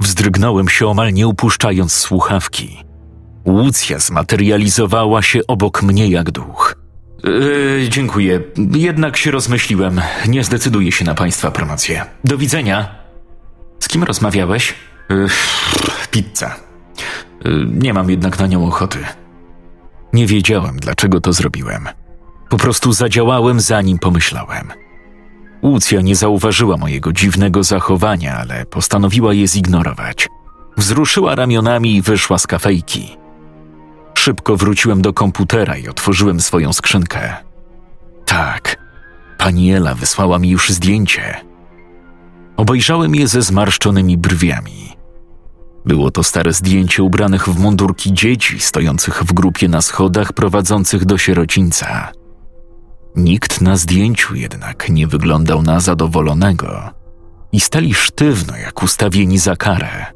Wzdrygnąłem 0.00 0.68
się 0.68 0.86
omal 0.86 1.12
nie 1.12 1.26
upuszczając 1.28 1.92
słuchawki. 1.92 2.84
Łucja 3.46 3.98
zmaterializowała 3.98 5.22
się 5.22 5.40
obok 5.48 5.82
mnie 5.82 6.08
jak 6.08 6.30
duch. 6.30 6.74
Yy, 7.24 7.86
dziękuję. 7.88 8.40
Jednak 8.74 9.16
się 9.16 9.30
rozmyśliłem. 9.30 10.00
Nie 10.28 10.44
zdecyduję 10.44 10.92
się 10.92 11.04
na 11.04 11.14
państwa 11.14 11.50
promocję. 11.50 12.06
Do 12.24 12.38
widzenia. 12.38 12.94
Z 13.80 13.88
kim 13.88 14.02
rozmawiałeś? 14.02 14.74
Yy, 15.10 15.26
pizza. 16.10 16.56
Yy, 17.44 17.66
nie 17.70 17.94
mam 17.94 18.10
jednak 18.10 18.38
na 18.38 18.46
nią 18.46 18.66
ochoty. 18.66 18.98
Nie 20.16 20.26
wiedziałem, 20.26 20.76
dlaczego 20.76 21.20
to 21.20 21.32
zrobiłem. 21.32 21.88
Po 22.48 22.56
prostu 22.56 22.92
zadziałałem, 22.92 23.60
zanim 23.60 23.98
pomyślałem. 23.98 24.72
Łucja 25.62 26.00
nie 26.00 26.16
zauważyła 26.16 26.76
mojego 26.76 27.12
dziwnego 27.12 27.62
zachowania, 27.62 28.36
ale 28.36 28.66
postanowiła 28.66 29.34
je 29.34 29.48
zignorować. 29.48 30.28
Wzruszyła 30.76 31.34
ramionami 31.34 31.96
i 31.96 32.02
wyszła 32.02 32.38
z 32.38 32.46
kafejki. 32.46 33.16
Szybko 34.14 34.56
wróciłem 34.56 35.02
do 35.02 35.12
komputera 35.12 35.76
i 35.76 35.88
otworzyłem 35.88 36.40
swoją 36.40 36.72
skrzynkę. 36.72 37.36
Tak, 38.24 38.76
pani 39.38 39.72
Ela 39.72 39.94
wysłała 39.94 40.38
mi 40.38 40.50
już 40.50 40.70
zdjęcie. 40.70 41.34
Obejrzałem 42.56 43.14
je 43.14 43.28
ze 43.28 43.42
zmarszczonymi 43.42 44.18
brwiami. 44.18 44.95
Było 45.86 46.10
to 46.10 46.22
stare 46.22 46.52
zdjęcie 46.52 47.02
ubranych 47.02 47.48
w 47.48 47.58
mundurki 47.58 48.12
dzieci 48.12 48.60
stojących 48.60 49.24
w 49.24 49.32
grupie 49.32 49.68
na 49.68 49.82
schodach 49.82 50.32
prowadzących 50.32 51.04
do 51.04 51.18
sierocińca. 51.18 52.12
Nikt 53.16 53.60
na 53.60 53.76
zdjęciu 53.76 54.34
jednak 54.34 54.88
nie 54.88 55.06
wyglądał 55.06 55.62
na 55.62 55.80
zadowolonego 55.80 56.90
i 57.52 57.60
stali 57.60 57.94
sztywno 57.94 58.56
jak 58.56 58.82
ustawieni 58.82 59.38
za 59.38 59.56
karę. 59.56 60.06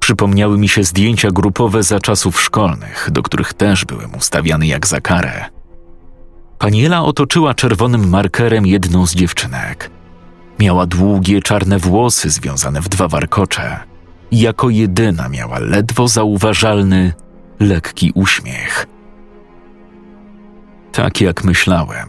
Przypomniały 0.00 0.58
mi 0.58 0.68
się 0.68 0.84
zdjęcia 0.84 1.30
grupowe 1.30 1.82
za 1.82 2.00
czasów 2.00 2.40
szkolnych, 2.40 3.08
do 3.12 3.22
których 3.22 3.54
też 3.54 3.84
byłem 3.84 4.14
ustawiany 4.14 4.66
jak 4.66 4.86
za 4.86 5.00
karę. 5.00 5.44
Paniela 6.58 7.02
otoczyła 7.02 7.54
czerwonym 7.54 8.08
markerem 8.08 8.66
jedną 8.66 9.06
z 9.06 9.14
dziewczynek. 9.14 9.90
Miała 10.58 10.86
długie 10.86 11.42
czarne 11.42 11.78
włosy 11.78 12.30
związane 12.30 12.80
w 12.80 12.88
dwa 12.88 13.08
warkocze 13.08 13.88
jako 14.32 14.70
jedyna 14.70 15.28
miała 15.28 15.58
ledwo 15.58 16.08
zauważalny, 16.08 17.12
lekki 17.60 18.12
uśmiech. 18.14 18.86
Tak 20.92 21.20
jak 21.20 21.44
myślałem, 21.44 22.08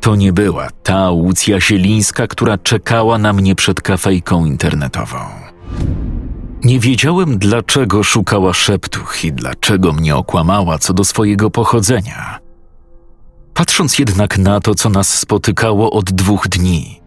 to 0.00 0.16
nie 0.16 0.32
była 0.32 0.68
ta 0.82 1.10
Łucja 1.10 1.60
Sielińska, 1.60 2.26
która 2.26 2.58
czekała 2.58 3.18
na 3.18 3.32
mnie 3.32 3.54
przed 3.54 3.80
kafejką 3.80 4.44
internetową. 4.44 5.18
Nie 6.64 6.80
wiedziałem, 6.80 7.38
dlaczego 7.38 8.02
szukała 8.02 8.52
szeptuch 8.52 9.24
i 9.24 9.32
dlaczego 9.32 9.92
mnie 9.92 10.16
okłamała 10.16 10.78
co 10.78 10.94
do 10.94 11.04
swojego 11.04 11.50
pochodzenia. 11.50 12.38
Patrząc 13.54 13.98
jednak 13.98 14.38
na 14.38 14.60
to, 14.60 14.74
co 14.74 14.88
nas 14.90 15.18
spotykało 15.18 15.90
od 15.90 16.12
dwóch 16.12 16.48
dni, 16.48 17.00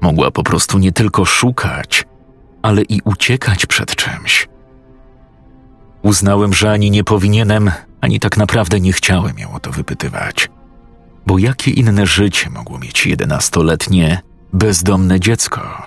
mogła 0.00 0.30
po 0.30 0.42
prostu 0.42 0.78
nie 0.78 0.92
tylko 0.92 1.24
szukać, 1.24 2.04
ale 2.66 2.82
i 2.82 3.00
uciekać 3.04 3.66
przed 3.66 3.96
czymś. 3.96 4.48
Uznałem, 6.02 6.52
że 6.54 6.72
ani 6.72 6.90
nie 6.90 7.04
powinienem, 7.04 7.70
ani 8.00 8.20
tak 8.20 8.36
naprawdę 8.36 8.80
nie 8.80 8.92
chciałem 8.92 9.38
ją 9.38 9.52
o 9.52 9.60
to 9.60 9.70
wypytywać. 9.70 10.50
Bo 11.26 11.38
jakie 11.38 11.70
inne 11.70 12.06
życie 12.06 12.50
mogło 12.50 12.78
mieć 12.78 13.06
jedenastoletnie, 13.06 14.20
bezdomne 14.52 15.20
dziecko? 15.20 15.86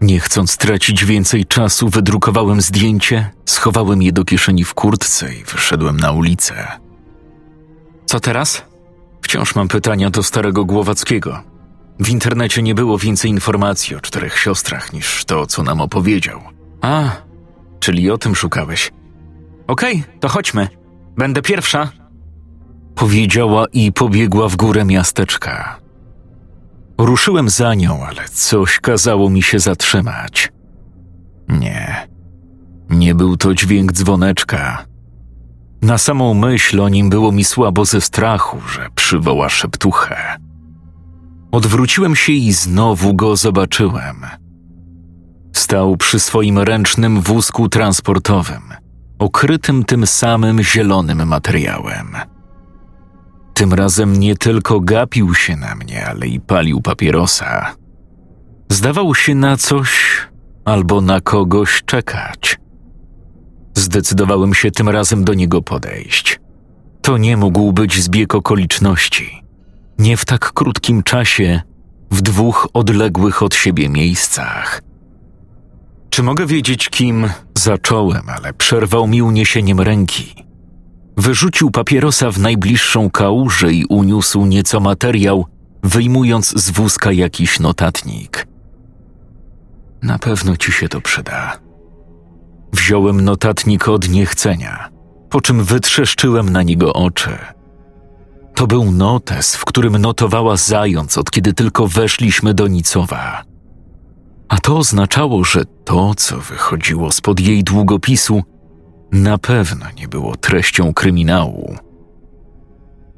Nie 0.00 0.20
chcąc 0.20 0.56
tracić 0.56 1.04
więcej 1.04 1.46
czasu, 1.46 1.88
wydrukowałem 1.88 2.60
zdjęcie, 2.60 3.30
schowałem 3.46 4.02
je 4.02 4.12
do 4.12 4.24
kieszeni 4.24 4.64
w 4.64 4.74
kurtce 4.74 5.34
i 5.34 5.44
wyszedłem 5.44 5.96
na 5.96 6.12
ulicę. 6.12 6.66
Co 8.06 8.20
teraz? 8.20 8.62
Wciąż 9.22 9.54
mam 9.54 9.68
pytania 9.68 10.10
do 10.10 10.22
starego 10.22 10.64
Głowackiego. 10.64 11.53
W 12.00 12.08
internecie 12.08 12.62
nie 12.62 12.74
było 12.74 12.98
więcej 12.98 13.30
informacji 13.30 13.96
o 13.96 14.00
czterech 14.00 14.38
siostrach 14.38 14.92
niż 14.92 15.24
to, 15.24 15.46
co 15.46 15.62
nam 15.62 15.80
opowiedział. 15.80 16.40
A, 16.80 17.10
czyli 17.80 18.10
o 18.10 18.18
tym 18.18 18.34
szukałeś. 18.34 18.92
Okej, 19.66 20.04
to 20.20 20.28
chodźmy. 20.28 20.68
Będę 21.16 21.42
pierwsza. 21.42 21.88
Powiedziała 22.94 23.66
i 23.72 23.92
pobiegła 23.92 24.48
w 24.48 24.56
górę 24.56 24.84
miasteczka. 24.84 25.80
Ruszyłem 26.98 27.48
za 27.48 27.74
nią, 27.74 28.04
ale 28.06 28.28
coś 28.28 28.80
kazało 28.80 29.30
mi 29.30 29.42
się 29.42 29.58
zatrzymać. 29.58 30.52
Nie, 31.48 32.08
nie 32.90 33.14
był 33.14 33.36
to 33.36 33.54
dźwięk 33.54 33.92
dzwoneczka. 33.92 34.86
Na 35.82 35.98
samą 35.98 36.34
myśl 36.34 36.80
o 36.80 36.88
nim 36.88 37.10
było 37.10 37.32
mi 37.32 37.44
słabo 37.44 37.84
ze 37.84 38.00
strachu, 38.00 38.60
że 38.60 38.88
przywoła 38.94 39.48
szeptuchę. 39.48 40.36
Odwróciłem 41.54 42.16
się 42.16 42.32
i 42.32 42.52
znowu 42.52 43.14
go 43.14 43.36
zobaczyłem. 43.36 44.16
Stał 45.52 45.96
przy 45.96 46.20
swoim 46.20 46.58
ręcznym 46.58 47.20
wózku 47.20 47.68
transportowym, 47.68 48.62
okrytym 49.18 49.84
tym 49.84 50.06
samym 50.06 50.62
zielonym 50.62 51.26
materiałem. 51.26 52.16
Tym 53.54 53.72
razem 53.72 54.16
nie 54.16 54.36
tylko 54.36 54.80
gapił 54.80 55.34
się 55.34 55.56
na 55.56 55.74
mnie, 55.74 56.06
ale 56.06 56.26
i 56.26 56.40
palił 56.40 56.80
papierosa. 56.80 57.74
Zdawał 58.70 59.14
się 59.14 59.34
na 59.34 59.56
coś 59.56 60.18
albo 60.64 61.00
na 61.00 61.20
kogoś 61.20 61.82
czekać. 61.86 62.58
Zdecydowałem 63.74 64.54
się 64.54 64.70
tym 64.70 64.88
razem 64.88 65.24
do 65.24 65.34
niego 65.34 65.62
podejść. 65.62 66.40
To 67.02 67.18
nie 67.18 67.36
mógł 67.36 67.72
być 67.72 68.02
zbieg 68.02 68.34
okoliczności. 68.34 69.43
Nie 69.98 70.16
w 70.16 70.24
tak 70.24 70.52
krótkim 70.52 71.02
czasie, 71.02 71.62
w 72.10 72.22
dwóch 72.22 72.68
odległych 72.72 73.42
od 73.42 73.54
siebie 73.54 73.88
miejscach. 73.88 74.82
Czy 76.10 76.22
mogę 76.22 76.46
wiedzieć, 76.46 76.88
kim 76.88 77.28
zacząłem, 77.58 78.28
ale 78.28 78.52
przerwał 78.52 79.06
mi 79.06 79.22
uniesieniem 79.22 79.80
ręki. 79.80 80.34
Wyrzucił 81.16 81.70
papierosa 81.70 82.30
w 82.30 82.38
najbliższą 82.38 83.10
kałużę 83.10 83.72
i 83.72 83.84
uniósł 83.84 84.46
nieco 84.46 84.80
materiał, 84.80 85.46
wyjmując 85.82 86.58
z 86.60 86.70
wózka 86.70 87.12
jakiś 87.12 87.60
notatnik. 87.60 88.46
Na 90.02 90.18
pewno 90.18 90.56
ci 90.56 90.72
się 90.72 90.88
to 90.88 91.00
przyda. 91.00 91.58
Wziąłem 92.72 93.20
notatnik 93.20 93.88
od 93.88 94.08
niechcenia, 94.08 94.88
po 95.30 95.40
czym 95.40 95.64
wytrzeszczyłem 95.64 96.50
na 96.50 96.62
niego 96.62 96.92
oczy. 96.92 97.38
To 98.54 98.66
był 98.66 98.92
notes, 98.92 99.56
w 99.56 99.64
którym 99.64 99.98
notowała 99.98 100.56
zając, 100.56 101.18
od 101.18 101.30
kiedy 101.30 101.52
tylko 101.52 101.88
weszliśmy 101.88 102.54
do 102.54 102.68
Nicowa. 102.68 103.42
A 104.48 104.58
to 104.58 104.76
oznaczało, 104.76 105.44
że 105.44 105.64
to, 105.84 106.14
co 106.14 106.38
wychodziło 106.38 107.12
spod 107.12 107.40
jej 107.40 107.64
długopisu, 107.64 108.42
na 109.12 109.38
pewno 109.38 109.86
nie 109.98 110.08
było 110.08 110.36
treścią 110.36 110.94
kryminału. 110.94 111.76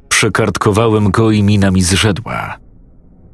Przekartkowałem 0.09 1.11
go 1.11 1.31
i 1.31 1.43
mina 1.43 1.71
mi 1.71 1.83
zrzedła. 1.83 2.57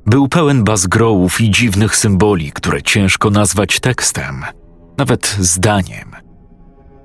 Był 0.07 0.29
pełen 0.29 0.65
bazgrołów 0.65 1.41
i 1.41 1.51
dziwnych 1.51 1.97
symboli, 1.97 2.53
które 2.53 2.83
ciężko 2.83 3.31
nazwać 3.31 3.81
tekstem, 3.81 4.45
nawet 4.99 5.37
zdaniem. 5.41 6.13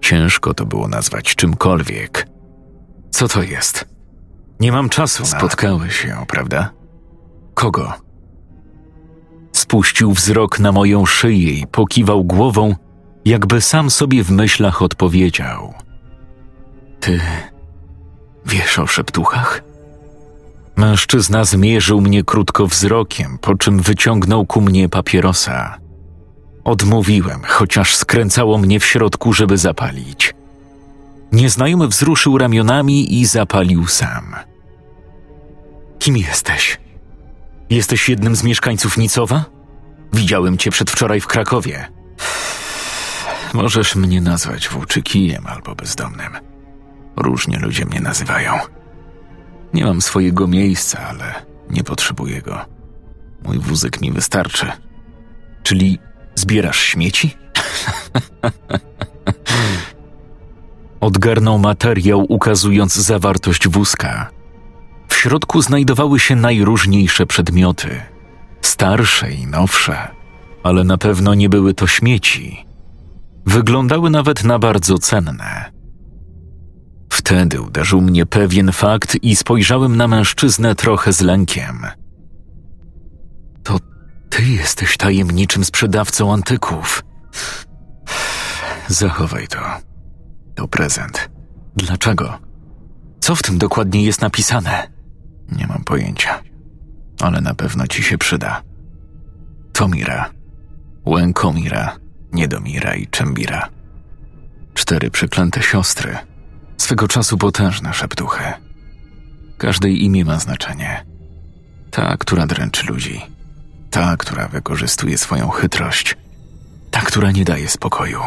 Ciężko 0.01 0.53
to 0.53 0.65
było 0.65 0.87
nazwać 0.87 1.35
czymkolwiek. 1.35 2.27
Co 3.11 3.27
to 3.27 3.43
jest? 3.43 3.96
Nie 4.59 4.71
mam 4.71 4.89
czasu. 4.89 5.25
Spotkałeś 5.25 5.95
się, 5.95 6.25
prawda? 6.27 6.69
Kogo? 7.53 7.93
Spuścił 9.51 10.13
wzrok 10.13 10.59
na 10.59 10.71
moją 10.71 11.05
szyję 11.05 11.53
i 11.53 11.67
pokiwał 11.67 12.23
głową, 12.23 12.75
jakby 13.25 13.61
sam 13.61 13.89
sobie 13.89 14.23
w 14.23 14.31
myślach 14.31 14.81
odpowiedział. 14.81 15.73
Ty 16.99 17.19
wiesz 18.45 18.79
o 18.79 18.87
szeptuchach? 18.87 19.63
Mężczyzna 20.75 21.43
zmierzył 21.43 22.01
mnie 22.01 22.23
krótko 22.23 22.67
wzrokiem, 22.67 23.37
po 23.41 23.55
czym 23.55 23.79
wyciągnął 23.79 24.45
ku 24.45 24.61
mnie 24.61 24.89
papierosa. 24.89 25.77
Odmówiłem, 26.63 27.41
chociaż 27.47 27.95
skręcało 27.95 28.57
mnie 28.57 28.79
w 28.79 28.85
środku, 28.85 29.33
żeby 29.33 29.57
zapalić. 29.57 30.33
Nieznajomy 31.31 31.87
wzruszył 31.87 32.37
ramionami 32.37 33.19
i 33.21 33.25
zapalił 33.25 33.87
sam. 33.87 34.35
Kim 35.99 36.17
jesteś? 36.17 36.79
Jesteś 37.69 38.09
jednym 38.09 38.35
z 38.35 38.43
mieszkańców 38.43 38.97
Nicowa? 38.97 39.45
Widziałem 40.13 40.57
cię 40.57 40.71
przedwczoraj 40.71 41.21
w 41.21 41.27
Krakowie. 41.27 41.87
Możesz 43.53 43.95
mnie 43.95 44.21
nazwać 44.21 44.69
włóczykijem 44.69 45.47
albo 45.47 45.75
bezdomnym. 45.75 46.37
Różnie 47.15 47.59
ludzie 47.59 47.85
mnie 47.85 47.99
nazywają. 47.99 48.53
Nie 49.73 49.85
mam 49.85 50.01
swojego 50.01 50.47
miejsca, 50.47 50.99
ale 50.99 51.45
nie 51.69 51.83
potrzebuję 51.83 52.41
go. 52.41 52.65
Mój 53.43 53.59
wózek 53.59 54.01
mi 54.01 54.11
wystarczy. 54.11 54.71
Czyli 55.63 55.99
zbierasz 56.35 56.79
śmieci? 56.79 57.37
Odgarnął 61.07 61.59
materiał, 61.59 62.25
ukazując 62.29 62.95
zawartość 62.95 63.67
wózka. 63.67 64.29
W 65.07 65.15
środku 65.15 65.61
znajdowały 65.61 66.19
się 66.19 66.35
najróżniejsze 66.35 67.25
przedmioty. 67.25 68.01
Starsze 68.61 69.31
i 69.31 69.47
nowsze, 69.47 70.07
ale 70.63 70.83
na 70.83 70.97
pewno 70.97 71.33
nie 71.33 71.49
były 71.49 71.73
to 71.73 71.87
śmieci. 71.87 72.65
Wyglądały 73.45 74.09
nawet 74.09 74.43
na 74.43 74.59
bardzo 74.59 74.97
cenne. 74.97 75.71
Wtedy 77.09 77.61
uderzył 77.61 78.01
mnie 78.01 78.25
pewien 78.25 78.71
fakt 78.71 79.23
i 79.23 79.35
spojrzałem 79.35 79.95
na 79.95 80.07
mężczyznę 80.07 80.75
trochę 80.75 81.13
z 81.13 81.21
lękiem. 81.21 81.87
To 83.63 83.79
ty 84.29 84.43
jesteś 84.43 84.97
tajemniczym 84.97 85.65
sprzedawcą 85.65 86.33
antyków. 86.33 87.03
Zachowaj 88.87 89.47
to. 89.47 89.86
To 90.57 90.67
prezent. 90.67 91.29
Dlaczego? 91.75 92.39
Co 93.19 93.35
w 93.35 93.41
tym 93.41 93.57
dokładnie 93.57 94.03
jest 94.03 94.21
napisane? 94.21 94.87
Nie 95.51 95.67
mam 95.67 95.83
pojęcia, 95.83 96.41
ale 97.21 97.41
na 97.41 97.53
pewno 97.55 97.87
ci 97.87 98.03
się 98.03 98.17
przyda. 98.17 98.61
Tomira, 99.73 100.29
Łękomira, 101.05 101.97
Niedomira 102.31 102.95
i 102.95 103.07
Czembira. 103.07 103.69
Cztery 104.73 105.11
przeklęte 105.11 105.61
siostry, 105.61 106.17
swego 106.77 107.07
czasu 107.07 107.37
potężne 107.37 107.93
szeptuchy. 107.93 108.43
Każdej 109.57 110.03
imię 110.03 110.25
ma 110.25 110.39
znaczenie. 110.39 111.05
Ta, 111.91 112.17
która 112.17 112.47
dręczy 112.47 112.87
ludzi. 112.87 113.21
Ta, 113.89 114.17
która 114.17 114.47
wykorzystuje 114.47 115.17
swoją 115.17 115.49
chytrość. 115.49 116.17
Ta, 116.91 117.01
która 117.01 117.31
nie 117.31 117.45
daje 117.45 117.69
spokoju. 117.69 118.19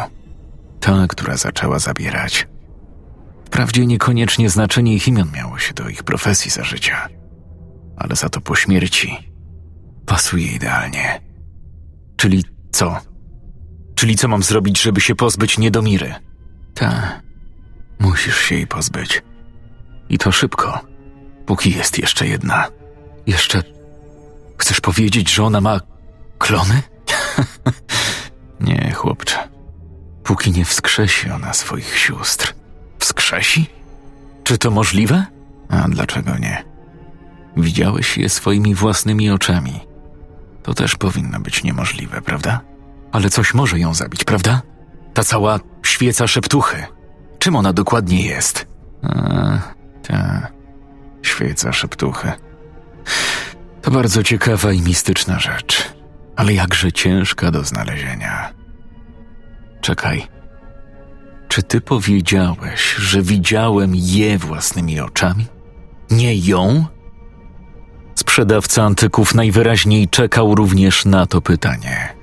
Ta, 0.81 1.07
która 1.07 1.37
zaczęła 1.37 1.79
zabierać. 1.79 2.47
Wprawdzie 3.45 3.85
niekoniecznie 3.85 4.49
znaczenie 4.49 4.93
ich 4.95 5.07
imion 5.07 5.31
miało 5.31 5.59
się 5.59 5.73
do 5.73 5.89
ich 5.89 6.03
profesji 6.03 6.51
za 6.51 6.63
życia, 6.63 7.07
ale 7.97 8.15
za 8.15 8.29
to 8.29 8.41
po 8.41 8.55
śmierci 8.55 9.17
pasuje 10.05 10.47
idealnie. 10.47 11.21
Czyli 12.17 12.43
co? 12.71 12.97
Czyli 13.95 14.15
co 14.15 14.27
mam 14.27 14.43
zrobić, 14.43 14.81
żeby 14.81 15.01
się 15.01 15.15
pozbyć 15.15 15.57
Niedomiry? 15.57 16.15
Ta, 16.73 17.21
musisz 17.99 18.37
się 18.37 18.55
jej 18.55 18.67
pozbyć. 18.67 19.23
I 20.09 20.17
to 20.17 20.31
szybko, 20.31 20.79
póki 21.45 21.71
jest 21.71 21.99
jeszcze 21.99 22.27
jedna. 22.27 22.67
Jeszcze. 23.27 23.63
Chcesz 24.57 24.81
powiedzieć, 24.81 25.33
że 25.33 25.43
ona 25.43 25.61
ma 25.61 25.79
klony? 26.37 26.81
nie, 28.59 28.91
chłopcze. 28.91 29.49
Póki 30.23 30.51
nie 30.51 30.65
wskrzesi 30.65 31.31
ona 31.31 31.53
swoich 31.53 31.97
sióstr. 31.97 32.53
Wskrzesi? 32.99 33.69
Czy 34.43 34.57
to 34.57 34.71
możliwe? 34.71 35.25
A 35.69 35.87
dlaczego 35.87 36.37
nie? 36.37 36.63
Widziałeś 37.57 38.17
je 38.17 38.29
swoimi 38.29 38.75
własnymi 38.75 39.29
oczami. 39.29 39.79
To 40.63 40.73
też 40.73 40.95
powinno 40.95 41.39
być 41.39 41.63
niemożliwe, 41.63 42.21
prawda? 42.21 42.61
Ale 43.11 43.29
coś 43.29 43.53
może 43.53 43.79
ją 43.79 43.93
zabić, 43.93 44.23
prawda? 44.23 44.61
Ta 45.13 45.23
cała 45.23 45.59
świeca 45.85 46.27
szeptuchy. 46.27 46.85
Czym 47.39 47.55
ona 47.55 47.73
dokładnie 47.73 48.25
jest? 48.25 48.67
A, 49.03 49.59
ta. 50.07 50.47
Świeca 51.21 51.73
szeptuchy. 51.73 52.31
To 53.81 53.91
bardzo 53.91 54.23
ciekawa 54.23 54.71
i 54.71 54.81
mistyczna 54.81 55.39
rzecz, 55.39 55.93
ale 56.35 56.53
jakże 56.53 56.91
ciężka 56.91 57.51
do 57.51 57.63
znalezienia. 57.63 58.53
Czekaj. 59.81 60.27
Czy 61.47 61.63
ty 61.63 61.81
powiedziałeś, 61.81 62.95
że 62.95 63.21
widziałem 63.21 63.91
je 63.95 64.37
własnymi 64.37 64.99
oczami? 64.99 65.45
Nie 66.11 66.35
ją? 66.35 66.85
Sprzedawca 68.15 68.83
antyków 68.83 69.35
najwyraźniej 69.35 70.09
czekał 70.09 70.55
również 70.55 71.05
na 71.05 71.25
to 71.25 71.41
pytanie. 71.41 72.15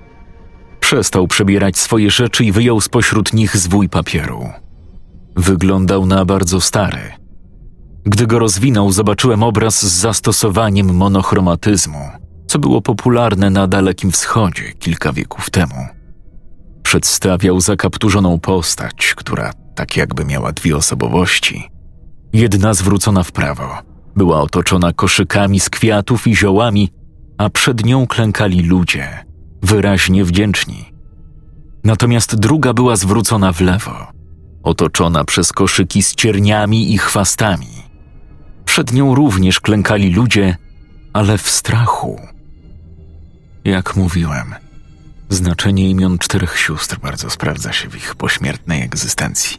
Przestał 0.81 1.27
przebierać 1.27 1.79
swoje 1.79 2.11
rzeczy 2.11 2.45
i 2.45 2.53
wyjął 2.53 2.81
spośród 2.81 3.33
nich 3.33 3.57
zwój 3.57 3.89
papieru. 3.89 4.49
Wyglądał 5.37 6.07
na 6.07 6.25
bardzo 6.25 6.61
stary. 6.61 7.01
Gdy 8.05 8.27
go 8.27 8.39
rozwinął, 8.39 8.93
zobaczyłem 8.93 9.43
obraz 9.43 9.87
z 9.87 10.01
zastosowaniem 10.01 10.97
monochromatyzmu, 10.97 12.09
co 12.47 12.59
było 12.59 12.83
popularne 12.83 13.51
na 13.51 13.67
Dalekim 13.67 14.13
Wschodzie 14.13 14.73
kilka 14.79 15.13
wieków 15.13 15.51
temu. 15.51 15.98
Przedstawiał 16.89 17.61
zakapturzoną 17.61 18.41
postać, 18.41 19.15
która 19.17 19.53
tak 19.75 19.97
jakby 19.97 20.25
miała 20.25 20.53
dwie 20.53 20.77
osobowości. 20.77 21.71
Jedna 22.33 22.75
zwrócona 22.75 23.23
w 23.23 23.33
prawo, 23.33 23.79
była 24.17 24.41
otoczona 24.41 24.93
koszykami 24.93 25.61
z 25.61 25.71
kwiatów 25.71 26.27
i 26.27 26.37
ziołami, 26.37 26.91
a 27.39 27.51
przed 27.51 27.85
nią 27.85 28.07
klękali 28.07 28.63
ludzie, 28.63 29.25
wyraźnie 29.63 30.25
wdzięczni. 30.25 30.93
Natomiast 31.85 32.37
druga 32.37 32.73
była 32.73 32.97
zwrócona 32.97 33.53
w 33.53 33.61
lewo, 33.61 34.07
otoczona 34.63 35.25
przez 35.25 35.53
koszyki 35.53 36.03
z 36.03 36.15
cierniami 36.15 36.95
i 36.95 36.99
chwastami. 36.99 37.83
Przed 38.65 38.93
nią 38.93 39.15
również 39.15 39.61
klękali 39.61 40.11
ludzie, 40.11 40.57
ale 41.13 41.39
w 41.39 41.51
strachu. 41.51 42.21
Jak 43.65 43.97
mówiłem, 43.97 44.55
znaczenie 45.29 45.91
imion 45.91 46.19
czterech 46.19 46.59
sióstr 46.59 46.99
bardzo 46.99 47.31
sprawdza 47.31 47.73
się 47.73 47.89
w 47.89 47.97
ich 47.97 48.15
pośmiertnej 48.15 48.83
egzystencji. 48.83 49.57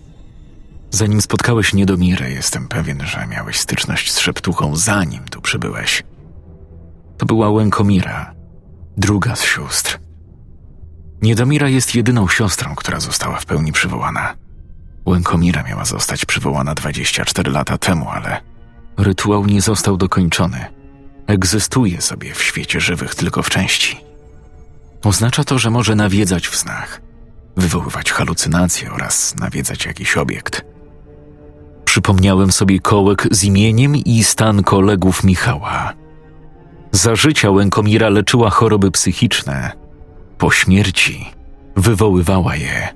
Zanim 0.91 1.21
spotkałeś 1.21 1.73
Niedomirę, 1.73 2.31
jestem 2.31 2.67
pewien, 2.67 3.05
że 3.05 3.27
miałeś 3.27 3.59
styczność 3.59 4.11
z 4.11 4.19
szeptuchą 4.19 4.75
zanim 4.75 5.23
tu 5.23 5.41
przybyłeś. 5.41 6.03
To 7.17 7.25
była 7.25 7.49
Łękomira, 7.49 8.33
druga 8.97 9.35
z 9.35 9.43
sióstr. 9.43 9.99
Niedomira 11.21 11.69
jest 11.69 11.95
jedyną 11.95 12.27
siostrą, 12.27 12.75
która 12.75 12.99
została 12.99 13.39
w 13.39 13.45
pełni 13.45 13.71
przywołana. 13.71 14.35
Łękomira 15.05 15.63
miała 15.63 15.85
zostać 15.85 16.25
przywołana 16.25 16.75
24 16.75 17.51
lata 17.51 17.77
temu, 17.77 18.09
ale 18.09 18.41
rytuał 18.97 19.45
nie 19.45 19.61
został 19.61 19.97
dokończony. 19.97 20.65
Egzystuje 21.27 22.01
sobie 22.01 22.33
w 22.33 22.43
świecie 22.43 22.79
żywych 22.79 23.15
tylko 23.15 23.43
w 23.43 23.49
części. 23.49 24.08
Oznacza 25.03 25.43
to, 25.43 25.59
że 25.59 25.69
może 25.69 25.95
nawiedzać 25.95 26.47
w 26.47 26.55
snach, 26.55 27.01
wywoływać 27.57 28.11
halucynacje 28.11 28.91
oraz 28.91 29.35
nawiedzać 29.35 29.85
jakiś 29.85 30.17
obiekt. 30.17 30.65
Przypomniałem 31.85 32.51
sobie 32.51 32.79
kołek 32.79 33.27
z 33.31 33.43
imieniem 33.43 33.95
i 33.95 34.23
stan 34.23 34.63
kolegów 34.63 35.23
Michała. 35.23 35.93
Za 36.91 37.15
życia 37.15 37.51
Łękomira 37.51 38.09
leczyła 38.09 38.49
choroby 38.49 38.91
psychiczne. 38.91 39.71
Po 40.37 40.51
śmierci 40.51 41.31
wywoływała 41.75 42.55
je. 42.55 42.89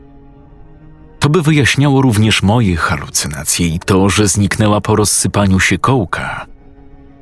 To 1.20 1.30
by 1.30 1.42
wyjaśniało 1.42 2.02
również 2.02 2.44
moje 2.44 2.76
halucynacje 2.76 3.68
i 3.68 3.80
to, 3.80 4.10
że 4.10 4.28
zniknęła 4.28 4.82
po 4.82 4.96
rozsypaniu 4.96 5.60
się 5.60 5.78
kołka. 5.78 6.46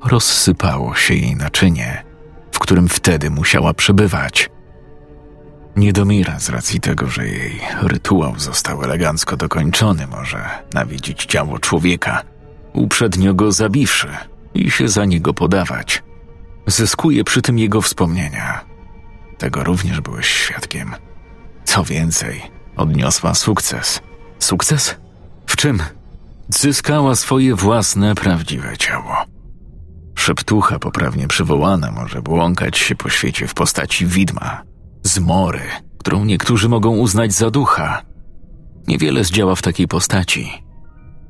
Rozsypało 0.05 0.95
się 0.95 1.13
jej 1.13 1.35
naczynie, 1.35 2.03
w 2.51 2.59
którym 2.59 2.87
wtedy 2.89 3.29
musiała 3.29 3.73
przebywać. 3.73 4.49
Niedomira 5.75 6.39
z 6.39 6.49
racji 6.49 6.79
tego, 6.79 7.07
że 7.07 7.27
jej 7.27 7.61
rytuał 7.81 8.39
został 8.39 8.83
elegancko 8.83 9.37
dokończony, 9.37 10.07
może 10.07 10.49
nawiedzić 10.73 11.25
ciało 11.25 11.59
człowieka, 11.59 12.21
uprzednio 12.73 13.33
go 13.33 13.51
zabiwszy 13.51 14.07
i 14.53 14.71
się 14.71 14.87
za 14.87 15.05
niego 15.05 15.33
podawać. 15.33 16.03
Zyskuje 16.67 17.23
przy 17.23 17.41
tym 17.41 17.59
jego 17.59 17.81
wspomnienia. 17.81 18.65
Tego 19.37 19.63
również 19.63 20.01
byłeś 20.01 20.27
świadkiem. 20.27 20.91
Co 21.63 21.83
więcej, 21.83 22.41
odniosła 22.75 23.33
sukces. 23.33 24.01
Sukces? 24.39 24.95
W 25.47 25.55
czym? 25.55 25.83
Zyskała 26.49 27.15
swoje 27.15 27.55
własne, 27.55 28.15
prawdziwe 28.15 28.77
ciało. 28.77 29.15
Szeptucha 30.15 30.79
poprawnie 30.79 31.27
przywołana 31.27 31.91
może 31.91 32.21
błąkać 32.21 32.77
się 32.77 32.95
po 32.95 33.09
świecie 33.09 33.47
w 33.47 33.53
postaci 33.53 34.05
widma, 34.05 34.61
zmory, 35.11 35.61
którą 35.97 36.25
niektórzy 36.25 36.69
mogą 36.69 36.97
uznać 36.97 37.33
za 37.33 37.51
ducha. 37.51 38.01
Niewiele 38.87 39.23
zdziała 39.23 39.55
w 39.55 39.61
takiej 39.61 39.87
postaci. 39.87 40.63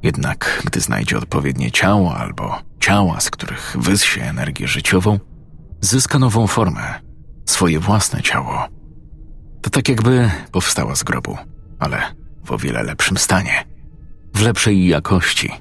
Jednak 0.03 0.61
gdy 0.65 0.79
znajdzie 0.79 1.17
odpowiednie 1.17 1.71
ciało 1.71 2.15
albo 2.15 2.61
ciała, 2.79 3.19
z 3.19 3.29
których 3.29 3.75
wyssie 3.79 4.21
energię 4.21 4.67
życiową, 4.67 5.19
zyska 5.81 6.19
nową 6.19 6.47
formę, 6.47 6.99
swoje 7.45 7.79
własne 7.79 8.21
ciało. 8.21 8.67
To 9.61 9.69
tak 9.69 9.89
jakby 9.89 10.31
powstała 10.51 10.95
z 10.95 11.03
grobu, 11.03 11.37
ale 11.79 12.01
w 12.45 12.51
o 12.51 12.57
wiele 12.57 12.83
lepszym 12.83 13.17
stanie, 13.17 13.65
w 14.33 14.41
lepszej 14.41 14.87
jakości. 14.87 15.51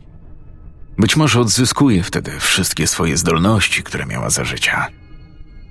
Być 0.98 1.16
może 1.16 1.40
odzyskuje 1.40 2.02
wtedy 2.02 2.40
wszystkie 2.40 2.86
swoje 2.86 3.16
zdolności, 3.16 3.82
które 3.82 4.06
miała 4.06 4.30
za 4.30 4.44
życia, 4.44 4.86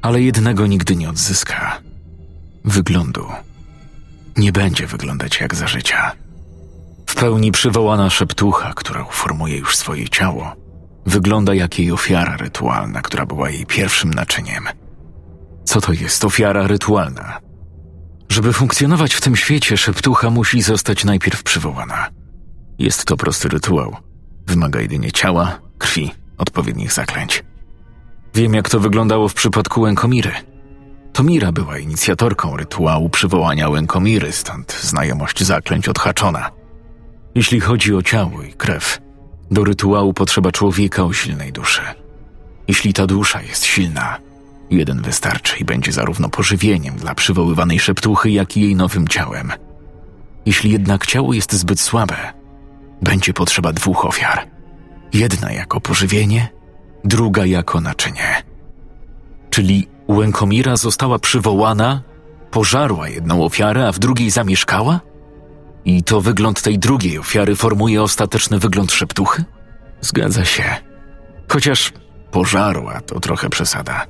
ale 0.02 0.22
jednego 0.22 0.68
nigdy 0.68 0.96
nie 0.96 1.10
odzyska 1.10 1.89
wyglądu. 2.66 3.26
Nie 4.38 4.52
będzie 4.52 4.88
wyglądać 4.88 5.42
jak 5.42 5.56
za 5.56 5.68
życia. 5.68 6.12
W 7.08 7.16
pełni 7.16 7.52
przywołana 7.52 8.10
szeptucha, 8.10 8.74
która 8.76 9.04
uformuje 9.04 9.58
już 9.58 9.78
swoje 9.78 10.10
ciało, 10.10 10.56
wygląda 11.06 11.54
jak 11.54 11.80
jej 11.80 11.92
ofiara 11.92 12.38
rytualna, 12.38 13.02
która 13.02 13.26
była 13.26 13.50
jej 13.50 13.66
pierwszym 13.66 14.14
naczyniem. 14.14 14.68
Co 15.64 15.82
to 15.82 15.94
jest 15.94 16.26
ofiara 16.26 16.68
rytualna? 16.68 17.40
Żeby 18.30 18.54
funkcjonować 18.54 19.14
w 19.14 19.22
tym 19.22 19.36
świecie, 19.36 19.78
szeptucha 19.78 20.30
musi 20.30 20.62
zostać 20.62 21.06
najpierw 21.06 21.44
przywołana. 21.44 22.10
Jest 22.80 23.06
to 23.06 23.18
prosty 23.18 23.50
rytuał. 23.50 23.96
Wymaga 24.48 24.82
jedynie 24.82 25.12
ciała, 25.12 25.60
krwi, 25.78 26.12
odpowiednich 26.38 26.94
zaklęć. 26.94 27.44
Wiem, 28.36 28.54
jak 28.54 28.70
to 28.70 28.80
wyglądało 28.80 29.30
w 29.30 29.34
przypadku 29.34 29.82
Łękomiry. 29.82 30.32
To 31.20 31.24
Mira 31.24 31.52
była 31.52 31.78
inicjatorką 31.78 32.58
rytuału 32.58 33.10
przywołania 33.10 33.70
Łękomiry, 33.70 34.32
stąd 34.32 34.80
znajomość 34.82 35.44
zaklęć 35.44 35.90
odhaczona. 35.90 36.52
Jeśli 37.36 37.60
chodzi 37.60 37.96
o 37.96 38.02
ciało 38.02 38.44
i 38.44 38.54
krew, 38.54 39.02
do 39.52 39.64
rytuału 39.64 40.14
potrzeba 40.14 40.52
człowieka 40.52 41.04
o 41.04 41.14
silnej 41.14 41.52
duszy. 41.52 41.82
Jeśli 42.68 42.94
ta 42.94 43.08
dusza 43.08 43.42
jest 43.42 43.66
silna, 43.66 44.18
jeden 44.72 45.02
wystarczy 45.02 45.58
i 45.58 45.66
będzie 45.66 45.92
zarówno 45.92 46.30
pożywieniem 46.30 46.96
dla 46.96 47.16
przywoływanej 47.16 47.80
szeptuchy, 47.80 48.30
jak 48.32 48.58
i 48.58 48.62
jej 48.62 48.76
nowym 48.76 49.08
ciałem. 49.08 49.52
Jeśli 50.46 50.72
jednak 50.72 51.06
ciało 51.06 51.34
jest 51.34 51.54
zbyt 51.54 51.82
słabe, 51.82 52.34
będzie 53.02 53.34
potrzeba 53.34 53.74
dwóch 53.74 54.06
ofiar. 54.06 54.48
Jedna 55.14 55.52
jako 55.52 55.82
pożywienie, 55.82 56.50
druga 57.04 57.46
jako 57.46 57.82
naczynie. 57.82 58.44
Czyli 59.50 59.88
Łękomira 60.10 60.78
została 60.78 61.20
przywołana, 61.20 62.02
pożarła 62.52 63.10
jedną 63.10 63.44
ofiarę, 63.44 63.88
a 63.88 63.92
w 63.92 64.00
drugiej 64.00 64.30
zamieszkała? 64.30 65.00
I 65.86 66.04
to 66.04 66.22
wygląd 66.22 66.62
tej 66.62 66.80
drugiej 66.80 67.20
ofiary 67.20 67.56
formuje 67.56 68.04
ostateczny 68.04 68.60
wygląd 68.60 68.92
szeptuchy? 68.92 69.44
Zgadza 70.02 70.46
się. 70.46 70.64
Chociaż 71.48 71.94
pożarła 72.32 73.02
to 73.02 73.20
trochę 73.20 73.50
przesada. 73.50 74.06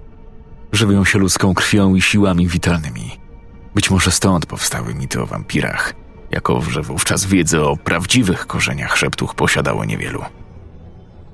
Żywią 0.71 1.05
się 1.05 1.19
ludzką 1.19 1.53
krwią 1.53 1.95
i 1.95 2.01
siłami 2.01 2.47
witalnymi. 2.47 3.19
Być 3.75 3.91
może 3.91 4.11
stąd 4.11 4.45
powstały 4.45 4.95
mity 4.95 5.21
o 5.21 5.25
wampirach, 5.25 5.93
jako 6.31 6.61
że 6.61 6.81
wówczas 6.81 7.25
wiedzy 7.25 7.61
o 7.61 7.77
prawdziwych 7.77 8.47
korzeniach 8.47 8.97
szeptuch 8.97 9.35
posiadało 9.35 9.85
niewielu. 9.85 10.23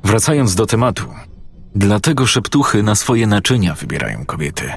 Wracając 0.04 0.56
do 0.56 0.66
tematu, 0.66 1.04
dlatego 1.76 2.28
szeptuchy 2.28 2.84
na 2.84 2.96
swoje 2.96 3.28
naczynia 3.28 3.76
wybierają 3.76 4.26
kobiety. 4.26 4.72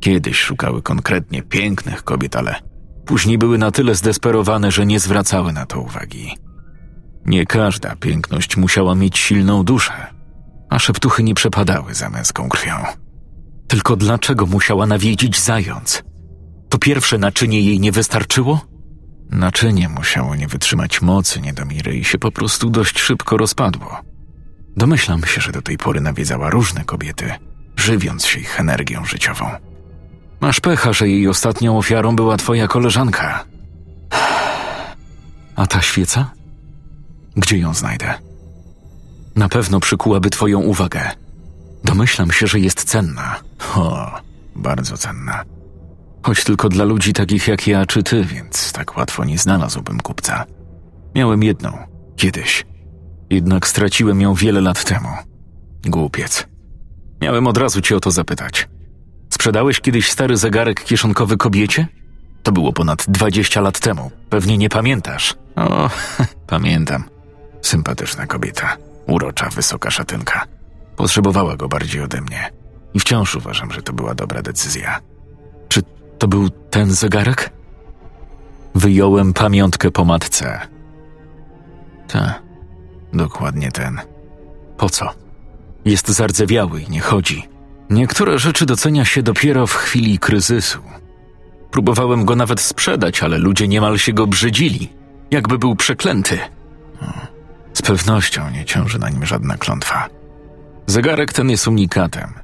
Kiedyś 0.00 0.40
szukały 0.40 0.82
konkretnie 0.82 1.42
pięknych 1.42 2.04
kobiet, 2.04 2.36
ale 2.36 2.54
później 3.06 3.38
były 3.38 3.58
na 3.58 3.70
tyle 3.70 3.94
zdesperowane, 3.94 4.70
że 4.70 4.86
nie 4.86 5.00
zwracały 5.00 5.52
na 5.52 5.66
to 5.66 5.80
uwagi. 5.80 6.36
Nie 7.26 7.46
każda 7.46 7.96
piękność 7.96 8.56
musiała 8.56 8.94
mieć 8.94 9.18
silną 9.18 9.64
duszę, 9.64 10.06
a 10.70 10.78
szeptuchy 10.78 11.22
nie 11.22 11.34
przepadały 11.34 11.94
za 11.94 12.10
męską 12.10 12.48
krwią. 12.48 12.74
Tylko 13.68 13.96
dlaczego 13.96 14.46
musiała 14.46 14.86
nawiedzić 14.86 15.40
zając? 15.40 16.02
To 16.68 16.78
pierwsze 16.78 17.18
naczynie 17.18 17.60
jej 17.60 17.80
nie 17.80 17.92
wystarczyło? 17.92 18.60
Naczynie 19.30 19.88
musiało 19.88 20.34
nie 20.34 20.48
wytrzymać 20.48 21.02
mocy 21.02 21.40
Niedomiry 21.40 21.96
i 21.96 22.04
się 22.04 22.18
po 22.18 22.32
prostu 22.32 22.70
dość 22.70 22.98
szybko 22.98 23.36
rozpadło. 23.36 24.09
Domyślam 24.76 25.24
się, 25.24 25.40
że 25.40 25.52
do 25.52 25.62
tej 25.62 25.78
pory 25.78 26.00
nawiedzała 26.00 26.50
różne 26.50 26.84
kobiety, 26.84 27.32
żywiąc 27.76 28.26
się 28.26 28.40
ich 28.40 28.60
energią 28.60 29.04
życiową. 29.04 29.50
Masz 30.40 30.60
pecha, 30.60 30.92
że 30.92 31.08
jej 31.08 31.28
ostatnią 31.28 31.78
ofiarą 31.78 32.16
była 32.16 32.36
twoja 32.36 32.68
koleżanka. 32.68 33.44
A 35.56 35.66
ta 35.66 35.82
świeca? 35.82 36.30
Gdzie 37.36 37.58
ją 37.58 37.74
znajdę? 37.74 38.14
Na 39.36 39.48
pewno 39.48 39.80
przykułaby 39.80 40.30
twoją 40.30 40.60
uwagę. 40.60 41.10
Domyślam 41.84 42.30
się, 42.32 42.46
że 42.46 42.60
jest 42.60 42.84
cenna. 42.84 43.36
O, 43.76 44.10
bardzo 44.56 44.96
cenna. 44.96 45.44
Choć 46.22 46.44
tylko 46.44 46.68
dla 46.68 46.84
ludzi 46.84 47.12
takich 47.12 47.48
jak 47.48 47.66
ja 47.66 47.86
czy 47.86 48.02
ty, 48.02 48.24
więc 48.24 48.72
tak 48.72 48.96
łatwo 48.96 49.24
nie 49.24 49.38
znalazłbym 49.38 50.00
kupca. 50.00 50.44
Miałem 51.14 51.42
jedną, 51.42 51.78
kiedyś. 52.16 52.66
Jednak 53.30 53.66
straciłem 53.66 54.20
ją 54.20 54.34
wiele 54.34 54.60
lat 54.60 54.84
temu. 54.84 55.08
Głupiec. 55.84 56.46
Miałem 57.20 57.46
od 57.46 57.58
razu 57.58 57.80
cię 57.80 57.96
o 57.96 58.00
to 58.00 58.10
zapytać. 58.10 58.68
Sprzedałeś 59.30 59.80
kiedyś 59.80 60.10
stary 60.10 60.36
zegarek 60.36 60.84
kieszonkowy 60.84 61.36
kobiecie? 61.36 61.86
To 62.42 62.52
było 62.52 62.72
ponad 62.72 63.04
20 63.08 63.60
lat 63.60 63.80
temu. 63.80 64.10
Pewnie 64.30 64.58
nie 64.58 64.68
pamiętasz. 64.68 65.34
O, 65.56 65.90
pamiętam. 66.46 67.04
Sympatyczna 67.62 68.26
kobieta. 68.26 68.76
Urocza, 69.06 69.48
wysoka 69.48 69.90
szatynka. 69.90 70.44
Potrzebowała 70.96 71.56
go 71.56 71.68
bardziej 71.68 72.02
ode 72.02 72.20
mnie. 72.20 72.50
I 72.94 73.00
wciąż 73.00 73.36
uważam, 73.36 73.72
że 73.72 73.82
to 73.82 73.92
była 73.92 74.14
dobra 74.14 74.42
decyzja. 74.42 75.00
Czy 75.68 75.82
to 76.18 76.28
był 76.28 76.50
ten 76.50 76.90
zegarek? 76.90 77.50
Wyjąłem 78.74 79.32
pamiątkę 79.32 79.90
po 79.90 80.04
matce. 80.04 80.60
Ta, 82.08 82.49
dokładnie 83.12 83.72
ten. 83.72 84.00
Po 84.76 84.90
co? 84.90 85.10
Jest 85.84 86.08
zardzewiały 86.08 86.80
i 86.80 86.90
nie 86.90 87.00
chodzi. 87.00 87.48
Niektóre 87.90 88.38
rzeczy 88.38 88.66
docenia 88.66 89.04
się 89.04 89.22
dopiero 89.22 89.66
w 89.66 89.74
chwili 89.74 90.18
kryzysu. 90.18 90.78
Próbowałem 91.70 92.24
go 92.24 92.36
nawet 92.36 92.60
sprzedać, 92.60 93.22
ale 93.22 93.38
ludzie 93.38 93.68
niemal 93.68 93.98
się 93.98 94.12
go 94.12 94.26
brzydzili, 94.26 94.92
jakby 95.30 95.58
był 95.58 95.76
przeklęty. 95.76 96.38
Z 97.72 97.82
pewnością 97.82 98.50
nie 98.50 98.64
ciąży 98.64 98.98
na 98.98 99.10
nim 99.10 99.26
żadna 99.26 99.56
klątwa. 99.56 100.08
Zegarek 100.86 101.32
ten 101.32 101.50
jest 101.50 101.68
unikatem. 101.68 102.34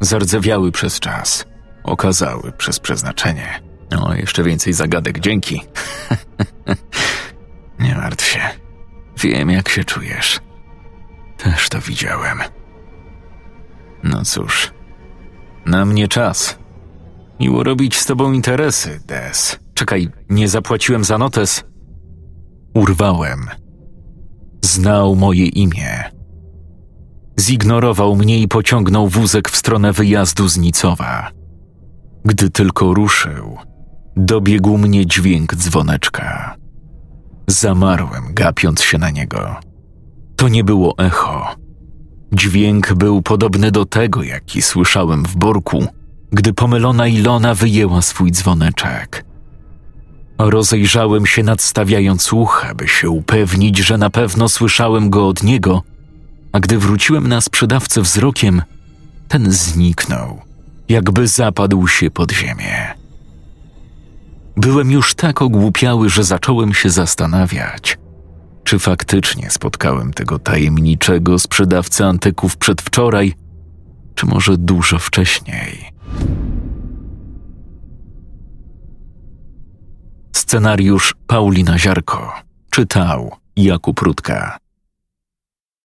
Zardzewiały 0.00 0.72
przez 0.72 1.00
czas, 1.00 1.44
okazały 1.84 2.52
przez 2.52 2.80
przeznaczenie. 2.80 3.62
O, 4.00 4.14
jeszcze 4.14 4.42
więcej 4.42 4.72
zagadek, 4.72 5.20
dzięki. 5.20 5.62
nie 7.80 7.94
martw 7.94 8.24
się. 8.26 8.61
Wiem, 9.22 9.50
jak 9.50 9.68
się 9.68 9.84
czujesz. 9.84 10.40
Też 11.36 11.68
to 11.68 11.80
widziałem. 11.80 12.38
No 14.04 14.24
cóż, 14.24 14.72
na 15.66 15.84
mnie 15.84 16.08
czas. 16.08 16.58
Miło 17.40 17.62
robić 17.62 17.96
z 17.96 18.06
tobą 18.06 18.32
interesy, 18.32 19.00
Des. 19.06 19.58
Czekaj, 19.74 20.08
nie 20.30 20.48
zapłaciłem 20.48 21.04
za 21.04 21.18
notes. 21.18 21.64
Urwałem. 22.74 23.46
Znał 24.64 25.16
moje 25.16 25.46
imię. 25.46 26.04
Zignorował 27.40 28.16
mnie 28.16 28.38
i 28.38 28.48
pociągnął 28.48 29.08
wózek 29.08 29.50
w 29.50 29.56
stronę 29.56 29.92
wyjazdu 29.92 30.48
z 30.48 30.58
Nicowa. 30.58 31.30
Gdy 32.24 32.50
tylko 32.50 32.94
ruszył, 32.94 33.58
dobiegł 34.16 34.78
mnie 34.78 35.06
dźwięk 35.06 35.54
dzwoneczka. 35.54 36.61
Zamarłem, 37.46 38.22
gapiąc 38.34 38.82
się 38.82 38.98
na 38.98 39.10
niego. 39.10 39.56
To 40.36 40.48
nie 40.48 40.64
było 40.64 40.98
echo. 40.98 41.56
Dźwięk 42.32 42.94
był 42.94 43.22
podobny 43.22 43.70
do 43.70 43.84
tego, 43.84 44.22
jaki 44.22 44.62
słyszałem 44.62 45.24
w 45.24 45.36
borku, 45.36 45.86
gdy 46.32 46.52
pomylona 46.52 47.08
Ilona 47.08 47.54
wyjęła 47.54 48.02
swój 48.02 48.32
dzwoneczek. 48.32 49.24
Rozejrzałem 50.38 51.26
się 51.26 51.42
nadstawiając 51.42 52.32
ucha, 52.32 52.74
by 52.74 52.88
się 52.88 53.10
upewnić, 53.10 53.78
że 53.78 53.98
na 53.98 54.10
pewno 54.10 54.48
słyszałem 54.48 55.10
go 55.10 55.28
od 55.28 55.42
niego, 55.42 55.82
a 56.52 56.60
gdy 56.60 56.78
wróciłem 56.78 57.28
na 57.28 57.40
sprzedawcę 57.40 58.02
wzrokiem, 58.02 58.62
ten 59.28 59.52
zniknął, 59.52 60.40
jakby 60.88 61.28
zapadł 61.28 61.88
się 61.88 62.10
pod 62.10 62.32
ziemię. 62.32 63.01
Byłem 64.56 64.90
już 64.90 65.14
tak 65.14 65.42
ogłupiały, 65.42 66.08
że 66.08 66.24
zacząłem 66.24 66.74
się 66.74 66.90
zastanawiać, 66.90 67.98
czy 68.64 68.78
faktycznie 68.78 69.50
spotkałem 69.50 70.12
tego 70.12 70.38
tajemniczego 70.38 71.38
sprzedawcę 71.38 72.06
antyków 72.06 72.56
przedwczoraj, 72.56 73.34
czy 74.14 74.26
może 74.26 74.56
dużo 74.56 74.98
wcześniej. 74.98 75.92
Scenariusz 80.36 81.14
Paulina 81.26 81.78
Ziarko 81.78 82.32
czytał 82.70 83.36
Jakub 83.56 84.00
Rutka. 84.00 84.61